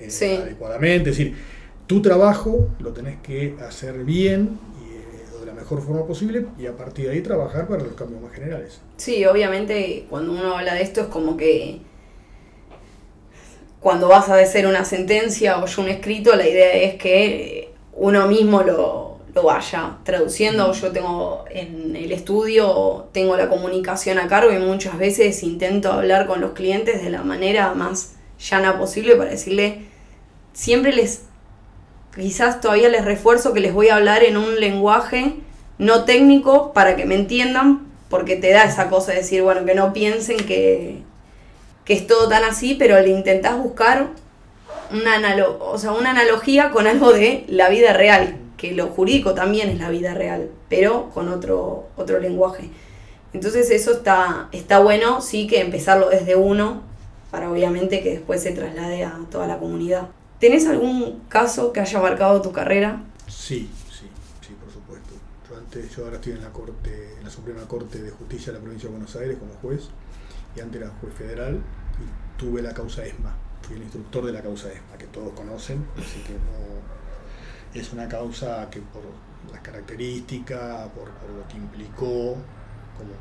eh, 0.00 0.38
adecuadamente, 0.42 1.10
es 1.10 1.18
decir, 1.18 1.36
tu 1.86 2.00
trabajo 2.00 2.68
lo 2.80 2.92
tenés 2.92 3.20
que 3.20 3.56
hacer 3.66 4.04
bien 4.04 4.58
y 4.80 4.94
eh, 4.94 5.40
de 5.40 5.46
la 5.46 5.52
mejor 5.52 5.82
forma 5.82 6.06
posible 6.06 6.46
y 6.58 6.66
a 6.66 6.76
partir 6.76 7.06
de 7.06 7.12
ahí 7.12 7.20
trabajar 7.20 7.68
para 7.68 7.82
los 7.82 7.92
cambios 7.92 8.22
más 8.22 8.32
generales. 8.32 8.80
Sí, 8.96 9.24
obviamente 9.26 10.06
cuando 10.08 10.32
uno 10.32 10.56
habla 10.56 10.74
de 10.74 10.82
esto 10.82 11.02
es 11.02 11.06
como 11.08 11.36
que 11.36 11.80
cuando 13.80 14.08
vas 14.08 14.28
a 14.28 14.38
hacer 14.38 14.66
una 14.66 14.84
sentencia 14.84 15.58
o 15.58 15.80
un 15.80 15.88
escrito, 15.88 16.34
la 16.34 16.48
idea 16.48 16.72
es 16.74 16.94
que 16.96 17.65
uno 17.96 18.26
mismo 18.28 18.62
lo, 18.62 19.16
lo 19.34 19.42
vaya 19.42 19.98
traduciendo. 20.04 20.72
Yo 20.72 20.92
tengo 20.92 21.44
en 21.50 21.96
el 21.96 22.12
estudio, 22.12 23.08
tengo 23.12 23.36
la 23.36 23.48
comunicación 23.48 24.18
a 24.18 24.28
cargo 24.28 24.52
y 24.52 24.58
muchas 24.58 24.98
veces 24.98 25.42
intento 25.42 25.92
hablar 25.92 26.26
con 26.26 26.40
los 26.40 26.52
clientes 26.52 27.02
de 27.02 27.10
la 27.10 27.22
manera 27.22 27.74
más 27.74 28.14
llana 28.38 28.78
posible 28.78 29.16
para 29.16 29.30
decirle, 29.30 29.82
siempre 30.52 30.92
les, 30.92 31.24
quizás 32.14 32.60
todavía 32.60 32.88
les 32.88 33.04
refuerzo 33.04 33.52
que 33.52 33.60
les 33.60 33.72
voy 33.72 33.88
a 33.88 33.96
hablar 33.96 34.22
en 34.24 34.36
un 34.36 34.60
lenguaje 34.60 35.34
no 35.78 36.04
técnico 36.04 36.72
para 36.72 36.96
que 36.96 37.04
me 37.04 37.14
entiendan, 37.14 37.86
porque 38.08 38.36
te 38.36 38.50
da 38.50 38.64
esa 38.64 38.88
cosa 38.88 39.12
de 39.12 39.18
decir, 39.18 39.42
bueno, 39.42 39.64
que 39.64 39.74
no 39.74 39.92
piensen 39.92 40.38
que, 40.38 41.02
que 41.84 41.92
es 41.92 42.06
todo 42.06 42.28
tan 42.28 42.44
así, 42.44 42.74
pero 42.74 42.98
le 43.00 43.08
intentás 43.08 43.58
buscar 43.58 44.08
una, 44.92 46.10
analogía 46.10 46.70
con 46.70 46.86
algo 46.86 47.12
de 47.12 47.44
la 47.48 47.68
vida 47.68 47.92
real 47.92 48.38
que 48.56 48.72
lo 48.72 48.88
jurídico 48.88 49.34
también 49.34 49.68
es 49.68 49.78
la 49.78 49.90
vida 49.90 50.14
real, 50.14 50.50
pero 50.68 51.10
con 51.10 51.28
otro, 51.28 51.88
otro 51.96 52.18
lenguaje. 52.18 52.70
Entonces 53.32 53.70
eso 53.70 53.92
está, 53.92 54.48
está 54.52 54.78
bueno, 54.78 55.20
sí 55.20 55.46
que 55.46 55.60
empezarlo 55.60 56.08
desde 56.08 56.36
uno, 56.36 56.82
para 57.30 57.50
obviamente 57.50 58.02
que 58.02 58.12
después 58.12 58.42
se 58.42 58.52
traslade 58.52 59.04
a 59.04 59.18
toda 59.30 59.46
la 59.46 59.58
comunidad. 59.58 60.08
¿Tenés 60.40 60.66
algún 60.66 61.20
caso 61.28 61.72
que 61.72 61.80
haya 61.80 62.00
marcado 62.00 62.40
tu 62.40 62.52
carrera? 62.52 63.02
Sí, 63.28 63.70
sí, 63.90 64.06
sí, 64.40 64.54
por 64.62 64.72
supuesto. 64.72 65.14
Yo 65.48 65.56
antes, 65.56 65.94
yo 65.94 66.04
ahora 66.04 66.16
estoy 66.16 66.32
en 66.32 66.42
la 66.42 66.50
corte, 66.50 67.14
en 67.18 67.24
la 67.24 67.30
Suprema 67.30 67.66
Corte 67.68 68.00
de 68.00 68.10
Justicia 68.10 68.52
de 68.52 68.58
la 68.58 68.62
Provincia 68.62 68.88
de 68.88 68.96
Buenos 68.96 69.16
Aires 69.16 69.36
como 69.38 69.52
juez, 69.60 69.88
y 70.54 70.60
antes 70.60 70.80
era 70.80 70.90
juez 71.00 71.12
federal, 71.14 71.56
y 71.56 72.40
tuve 72.40 72.62
la 72.62 72.72
causa 72.72 73.04
ESMA. 73.04 73.34
Fui 73.66 73.76
el 73.76 73.82
instructor 73.82 74.26
de 74.26 74.32
la 74.32 74.42
causa 74.42 74.68
ESMA, 74.68 74.96
que 74.96 75.06
todos 75.06 75.32
conocen, 75.32 75.84
así 75.98 76.20
que 76.20 76.34
no 76.34 77.80
es 77.80 77.92
una 77.92 78.08
causa 78.08 78.70
que 78.70 78.80
por 78.80 79.02
las 79.50 79.60
características, 79.60 80.88
por, 80.90 81.08
lo 81.08 81.48
que 81.48 81.56
implicó 81.56 82.36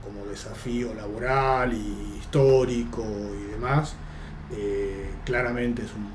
como, 0.03 0.25
desafío 0.29 0.93
laboral 0.93 1.73
y 1.73 2.17
histórico 2.19 3.03
y 3.03 3.51
demás, 3.51 3.95
eh, 4.51 5.09
claramente 5.25 5.81
es 5.83 5.93
un 5.93 6.09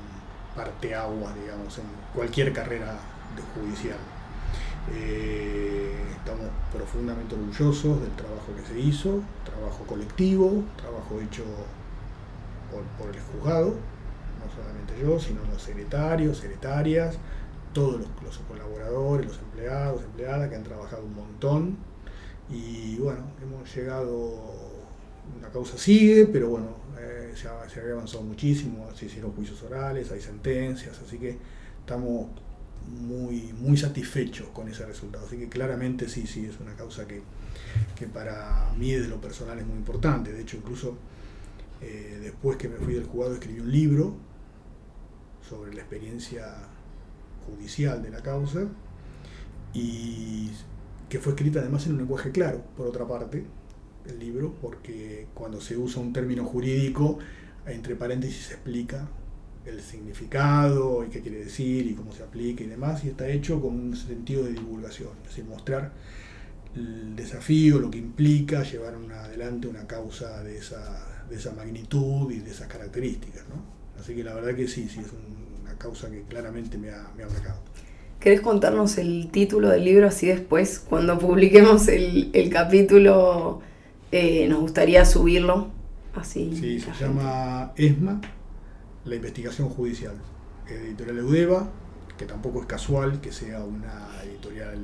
parteaguas, 0.55 1.35
digamos, 1.35 1.77
en 1.77 1.85
cualquier 2.13 2.53
carrera 2.53 2.97
judicial. 3.53 3.97
Eh, 4.93 5.95
estamos 6.15 6.47
profundamente 6.73 7.35
orgullosos 7.35 8.01
del 8.01 8.11
trabajo 8.11 8.47
que 8.55 8.73
se 8.73 8.79
hizo, 8.79 9.21
trabajo 9.45 9.83
colectivo, 9.85 10.63
trabajo 10.77 11.19
hecho 11.21 11.43
por 12.97 13.13
el 13.13 13.21
juzgado, 13.21 13.75
no 14.43 14.51
solamente 14.51 14.93
yo, 15.01 15.19
sino 15.19 15.43
los 15.51 15.61
secretarios, 15.61 16.37
secretarias, 16.37 17.17
todos 17.73 18.01
los, 18.23 18.37
colaboradores, 18.47 19.27
los 19.27 19.39
empleados, 19.39 20.03
empleadas 20.03 20.49
que 20.49 20.55
han 20.55 20.63
trabajado 20.63 21.03
un 21.03 21.15
montón. 21.15 21.77
Y 22.49 22.97
bueno, 22.97 23.21
hemos 23.41 23.73
llegado, 23.73 24.33
la 25.41 25.49
causa 25.49 25.77
sigue, 25.77 26.25
pero 26.25 26.49
bueno, 26.49 26.67
eh, 26.99 27.33
se, 27.35 27.47
ha, 27.47 27.61
había 27.61 27.93
avanzado 27.93 28.23
muchísimo, 28.23 28.89
se 28.93 29.05
hicieron 29.05 29.31
juicios 29.31 29.61
orales, 29.63 30.11
hay 30.11 30.19
sentencias, 30.21 30.99
así 31.05 31.17
que 31.17 31.37
estamos 31.79 32.27
muy, 33.01 33.53
muy 33.53 33.77
satisfechos 33.77 34.49
con 34.49 34.67
ese 34.67 34.85
resultado. 34.85 35.25
Así 35.25 35.37
que 35.37 35.47
claramente 35.47 36.09
sí, 36.09 36.27
sí, 36.27 36.45
es 36.45 36.59
una 36.59 36.75
causa 36.75 37.07
que, 37.07 37.21
que 37.95 38.07
para 38.07 38.73
mí 38.77 38.91
desde 38.91 39.07
lo 39.07 39.21
personal 39.21 39.57
es 39.59 39.65
muy 39.65 39.77
importante. 39.77 40.33
De 40.33 40.41
hecho, 40.41 40.57
incluso 40.57 40.97
Eh, 41.83 42.19
después 42.21 42.57
que 42.57 42.69
me 42.69 42.77
fui 42.77 42.93
del 42.93 43.05
juzgado 43.05 43.33
escribí 43.33 43.59
un 43.59 43.71
libro 43.71 44.13
sobre 45.47 45.73
la 45.73 45.81
experiencia 45.81 46.45
judicial 47.45 48.01
de 48.01 48.09
la 48.09 48.21
causa 48.21 48.67
y 49.73 50.49
que 51.09 51.19
fue 51.19 51.33
escrita 51.33 51.59
además 51.59 51.85
en 51.85 51.93
un 51.93 51.97
lenguaje 51.99 52.31
claro, 52.31 52.63
por 52.77 52.87
otra 52.87 53.07
parte, 53.07 53.43
el 54.05 54.19
libro, 54.19 54.53
porque 54.61 55.27
cuando 55.33 55.61
se 55.61 55.77
usa 55.77 56.01
un 56.01 56.13
término 56.13 56.45
jurídico, 56.45 57.19
entre 57.65 57.95
paréntesis 57.95 58.47
se 58.47 58.53
explica 58.53 59.07
el 59.65 59.81
significado 59.81 61.05
y 61.05 61.09
qué 61.09 61.21
quiere 61.21 61.43
decir 61.43 61.85
y 61.85 61.93
cómo 61.93 62.11
se 62.11 62.23
aplica 62.23 62.63
y 62.63 62.67
demás, 62.67 63.03
y 63.03 63.09
está 63.09 63.27
hecho 63.27 63.61
con 63.61 63.79
un 63.79 63.95
sentido 63.95 64.43
de 64.43 64.53
divulgación, 64.53 65.11
es 65.23 65.29
decir, 65.29 65.45
mostrar 65.45 65.91
el 66.75 67.15
desafío, 67.15 67.79
lo 67.79 67.91
que 67.91 67.97
implica 67.97 68.63
llevar 68.63 68.95
adelante 68.95 69.67
una 69.67 69.85
causa 69.85 70.41
de 70.43 70.57
esa, 70.57 71.25
de 71.29 71.35
esa 71.35 71.51
magnitud 71.53 72.31
y 72.31 72.39
de 72.39 72.51
esas 72.51 72.67
características. 72.67 73.43
¿no? 73.49 73.80
Así 74.01 74.15
que 74.15 74.23
la 74.23 74.33
verdad 74.33 74.55
que 74.55 74.67
sí, 74.67 74.89
sí, 74.89 74.99
es 74.99 75.11
una 75.61 75.77
causa 75.77 76.09
que 76.09 76.23
claramente 76.23 76.75
me 76.79 76.89
ha, 76.89 77.11
me 77.15 77.21
ha 77.21 77.27
marcado. 77.27 77.59
¿Querés 78.19 78.41
contarnos 78.41 78.97
el 78.97 79.29
título 79.31 79.69
del 79.69 79.85
libro? 79.85 80.07
Así 80.07 80.25
después, 80.25 80.79
cuando 80.79 81.19
publiquemos 81.19 81.87
el, 81.87 82.31
el 82.33 82.49
capítulo, 82.49 83.61
eh, 84.11 84.47
nos 84.47 84.59
gustaría 84.59 85.05
subirlo. 85.05 85.69
Así 86.15 86.51
sí, 86.55 86.79
se 86.79 86.91
llama 86.99 87.73
ESMA, 87.77 88.19
la 89.05 89.15
investigación 89.15 89.69
judicial. 89.69 90.15
Editorial 90.67 91.19
Eudeva, 91.19 91.69
que 92.17 92.25
tampoco 92.25 92.61
es 92.61 92.65
casual 92.65 93.21
que 93.21 93.31
sea 93.31 93.63
una 93.63 94.09
editorial 94.23 94.79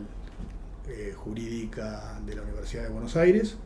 eh, 0.87 1.13
jurídica 1.15 2.19
de 2.23 2.35
la 2.35 2.43
Universidad 2.43 2.83
de 2.83 2.89
Buenos 2.89 3.15
Aires 3.15 3.57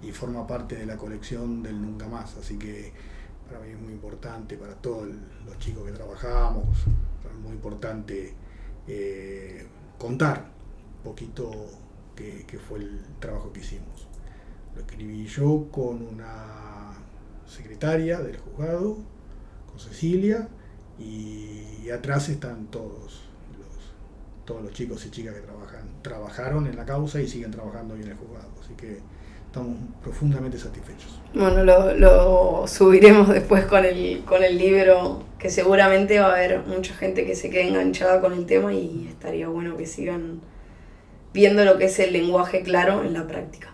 y 0.00 0.12
forma 0.12 0.46
parte 0.46 0.76
de 0.76 0.86
la 0.86 0.96
colección 0.96 1.64
del 1.64 1.82
Nunca 1.82 2.06
Más. 2.06 2.36
Así 2.36 2.56
que 2.56 2.92
para 3.48 3.60
mí 3.60 3.70
es 3.70 3.80
muy 3.80 3.92
importante, 3.92 4.56
para 4.56 4.74
todos 4.74 5.08
los 5.44 5.58
chicos 5.58 5.84
que 5.84 5.92
trabajamos, 5.92 6.64
es 6.78 7.38
muy 7.42 7.52
importante 7.52 8.34
eh, 8.86 9.66
contar 9.98 10.50
un 10.98 11.02
poquito 11.02 11.50
qué, 12.14 12.44
qué 12.46 12.58
fue 12.58 12.78
el 12.80 13.00
trabajo 13.20 13.52
que 13.52 13.60
hicimos. 13.60 14.08
Lo 14.74 14.80
escribí 14.80 15.26
yo 15.26 15.68
con 15.70 16.02
una 16.02 16.94
secretaria 17.46 18.20
del 18.20 18.36
juzgado, 18.38 18.98
Cecilia, 19.78 20.48
y, 20.98 21.88
atrás 21.90 22.28
están 22.28 22.66
todos 22.66 23.22
los, 23.58 24.44
todos 24.44 24.62
los 24.62 24.72
chicos 24.72 25.06
y 25.06 25.10
chicas 25.10 25.34
que 25.34 25.40
trabajan, 25.40 26.02
trabajaron 26.02 26.66
en 26.66 26.76
la 26.76 26.84
causa 26.84 27.20
y 27.20 27.28
siguen 27.28 27.52
trabajando 27.52 27.94
en 27.94 28.02
el 28.02 28.14
juzgado. 28.14 28.50
Así 28.60 28.74
que 28.74 29.00
estamos 29.56 29.78
profundamente 30.02 30.58
satisfechos. 30.58 31.18
Bueno, 31.34 31.64
lo, 31.64 32.66
subiremos 32.66 33.28
después 33.28 33.64
con 33.64 33.84
el, 33.84 34.22
con 34.26 34.44
el 34.44 34.58
libro, 34.58 35.24
que 35.38 35.48
seguramente 35.48 36.18
va 36.18 36.26
a 36.26 36.32
haber 36.34 36.60
mucha 36.66 36.94
gente 36.94 37.24
que 37.24 37.34
se 37.34 37.48
quede 37.48 37.68
enganchada 37.68 38.20
con 38.20 38.34
el 38.34 38.44
tema 38.44 38.74
y 38.74 39.06
estaría 39.08 39.48
bueno 39.48 39.76
que 39.76 39.86
sigan 39.86 40.40
viendo 41.32 41.64
lo 41.64 41.78
que 41.78 41.86
es 41.86 41.98
el 41.98 42.12
lenguaje 42.12 42.62
claro 42.62 43.02
en 43.02 43.14
la 43.14 43.26
práctica. 43.26 43.72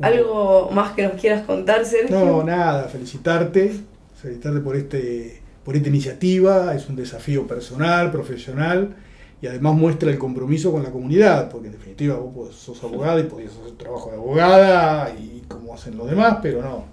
¿Algo 0.00 0.70
más 0.70 0.92
que 0.92 1.02
nos 1.02 1.20
quieras 1.20 1.44
contar, 1.44 1.84
Sergio? 1.84 2.16
No, 2.16 2.44
nada, 2.44 2.84
felicitarte 2.84 3.72
felicitarte 4.20 4.60
por, 4.60 4.76
este, 4.76 5.40
por 5.64 5.76
esta 5.76 5.88
iniciativa, 5.88 6.74
es 6.74 6.88
un 6.88 6.96
desafío 6.96 7.46
personal, 7.46 8.10
profesional 8.12 8.94
y 9.40 9.46
además 9.46 9.74
muestra 9.74 10.10
el 10.10 10.18
compromiso 10.18 10.72
con 10.72 10.82
la 10.82 10.90
comunidad, 10.90 11.48
porque 11.48 11.68
en 11.68 11.74
definitiva 11.74 12.16
vos 12.16 12.54
sos 12.54 12.82
abogada 12.82 13.20
y 13.20 13.24
podías 13.24 13.52
hacer 13.56 13.76
trabajo 13.76 14.10
de 14.10 14.16
abogada 14.16 15.14
y 15.14 15.44
como 15.46 15.74
hacen 15.74 15.96
los 15.96 16.10
demás, 16.10 16.38
pero 16.42 16.60
no, 16.60 16.84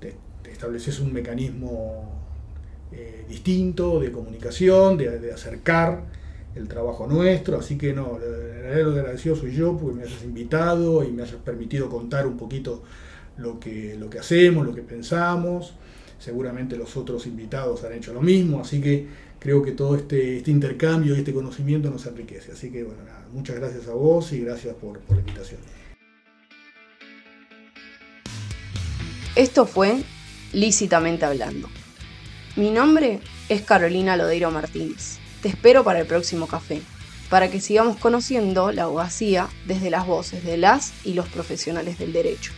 te, 0.00 0.16
estableces 0.50 1.00
un 1.00 1.12
mecanismo 1.12 2.10
eh, 2.92 3.26
distinto 3.28 4.00
de 4.00 4.10
comunicación, 4.10 4.96
de, 4.96 5.32
acercar 5.32 6.04
el 6.54 6.68
trabajo 6.68 7.06
nuestro, 7.06 7.58
así 7.58 7.76
que 7.76 7.92
no, 7.92 8.18
el 8.18 8.98
agradecido 8.98 9.36
soy 9.36 9.54
yo 9.54 9.76
porque 9.76 9.96
me 9.96 10.02
hayas 10.04 10.22
invitado 10.24 11.04
y 11.04 11.10
me 11.10 11.22
hayas 11.22 11.36
permitido 11.36 11.88
contar 11.88 12.26
un 12.26 12.36
poquito 12.36 12.82
lo 13.36 13.58
que, 13.60 13.96
lo 13.98 14.08
que 14.08 14.18
hacemos, 14.18 14.66
lo 14.66 14.74
que 14.74 14.82
pensamos 14.82 15.74
seguramente 16.22 16.76
los 16.76 16.96
otros 16.96 17.26
invitados 17.26 17.82
han 17.82 17.94
hecho 17.94 18.14
lo 18.14 18.20
mismo, 18.20 18.60
así 18.60 18.80
que 18.80 19.06
creo 19.40 19.62
que 19.62 19.72
todo 19.72 19.96
este, 19.96 20.38
este 20.38 20.52
intercambio 20.52 21.16
y 21.16 21.18
este 21.18 21.34
conocimiento 21.34 21.90
nos 21.90 22.06
enriquece. 22.06 22.52
Así 22.52 22.70
que 22.70 22.84
bueno, 22.84 23.02
nada, 23.04 23.26
muchas 23.32 23.56
gracias 23.56 23.88
a 23.88 23.94
vos 23.94 24.32
y 24.32 24.40
gracias 24.40 24.74
por, 24.76 25.00
por 25.00 25.16
la 25.16 25.20
invitación. 25.22 25.60
Esto 29.34 29.66
fue 29.66 30.02
Lícitamente 30.52 31.24
Hablando. 31.24 31.68
Mi 32.54 32.70
nombre 32.70 33.18
es 33.48 33.62
Carolina 33.62 34.16
Lodeiro 34.16 34.50
Martínez. 34.50 35.18
Te 35.40 35.48
espero 35.48 35.82
para 35.82 36.00
el 36.00 36.06
próximo 36.06 36.46
café, 36.46 36.82
para 37.30 37.50
que 37.50 37.60
sigamos 37.60 37.96
conociendo 37.96 38.70
la 38.70 38.84
abogacía 38.84 39.48
desde 39.66 39.90
las 39.90 40.06
voces 40.06 40.44
de 40.44 40.58
las 40.58 40.92
y 41.04 41.14
los 41.14 41.28
profesionales 41.28 41.98
del 41.98 42.12
derecho. 42.12 42.52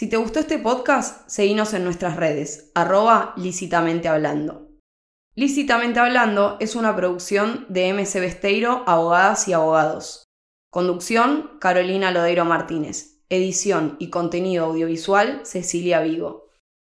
Si 0.00 0.08
te 0.08 0.16
gustó 0.16 0.40
este 0.40 0.58
podcast, 0.58 1.28
seguinos 1.28 1.74
en 1.74 1.84
nuestras 1.84 2.16
redes, 2.16 2.72
arroba 2.74 3.34
lícitamente 3.36 4.08
hablando. 4.08 4.70
Lícitamente 5.34 6.00
hablando 6.00 6.56
es 6.58 6.74
una 6.74 6.96
producción 6.96 7.66
de 7.68 7.92
MC 7.92 8.18
Besteiro, 8.18 8.82
Abogadas 8.86 9.46
y 9.46 9.52
Abogados. 9.52 10.24
Conducción, 10.70 11.58
Carolina 11.60 12.12
Lodeiro 12.12 12.46
Martínez. 12.46 13.20
Edición 13.28 13.96
y 13.98 14.08
contenido 14.08 14.64
audiovisual, 14.64 15.42
Cecilia 15.44 16.00
Vigo. 16.00 16.48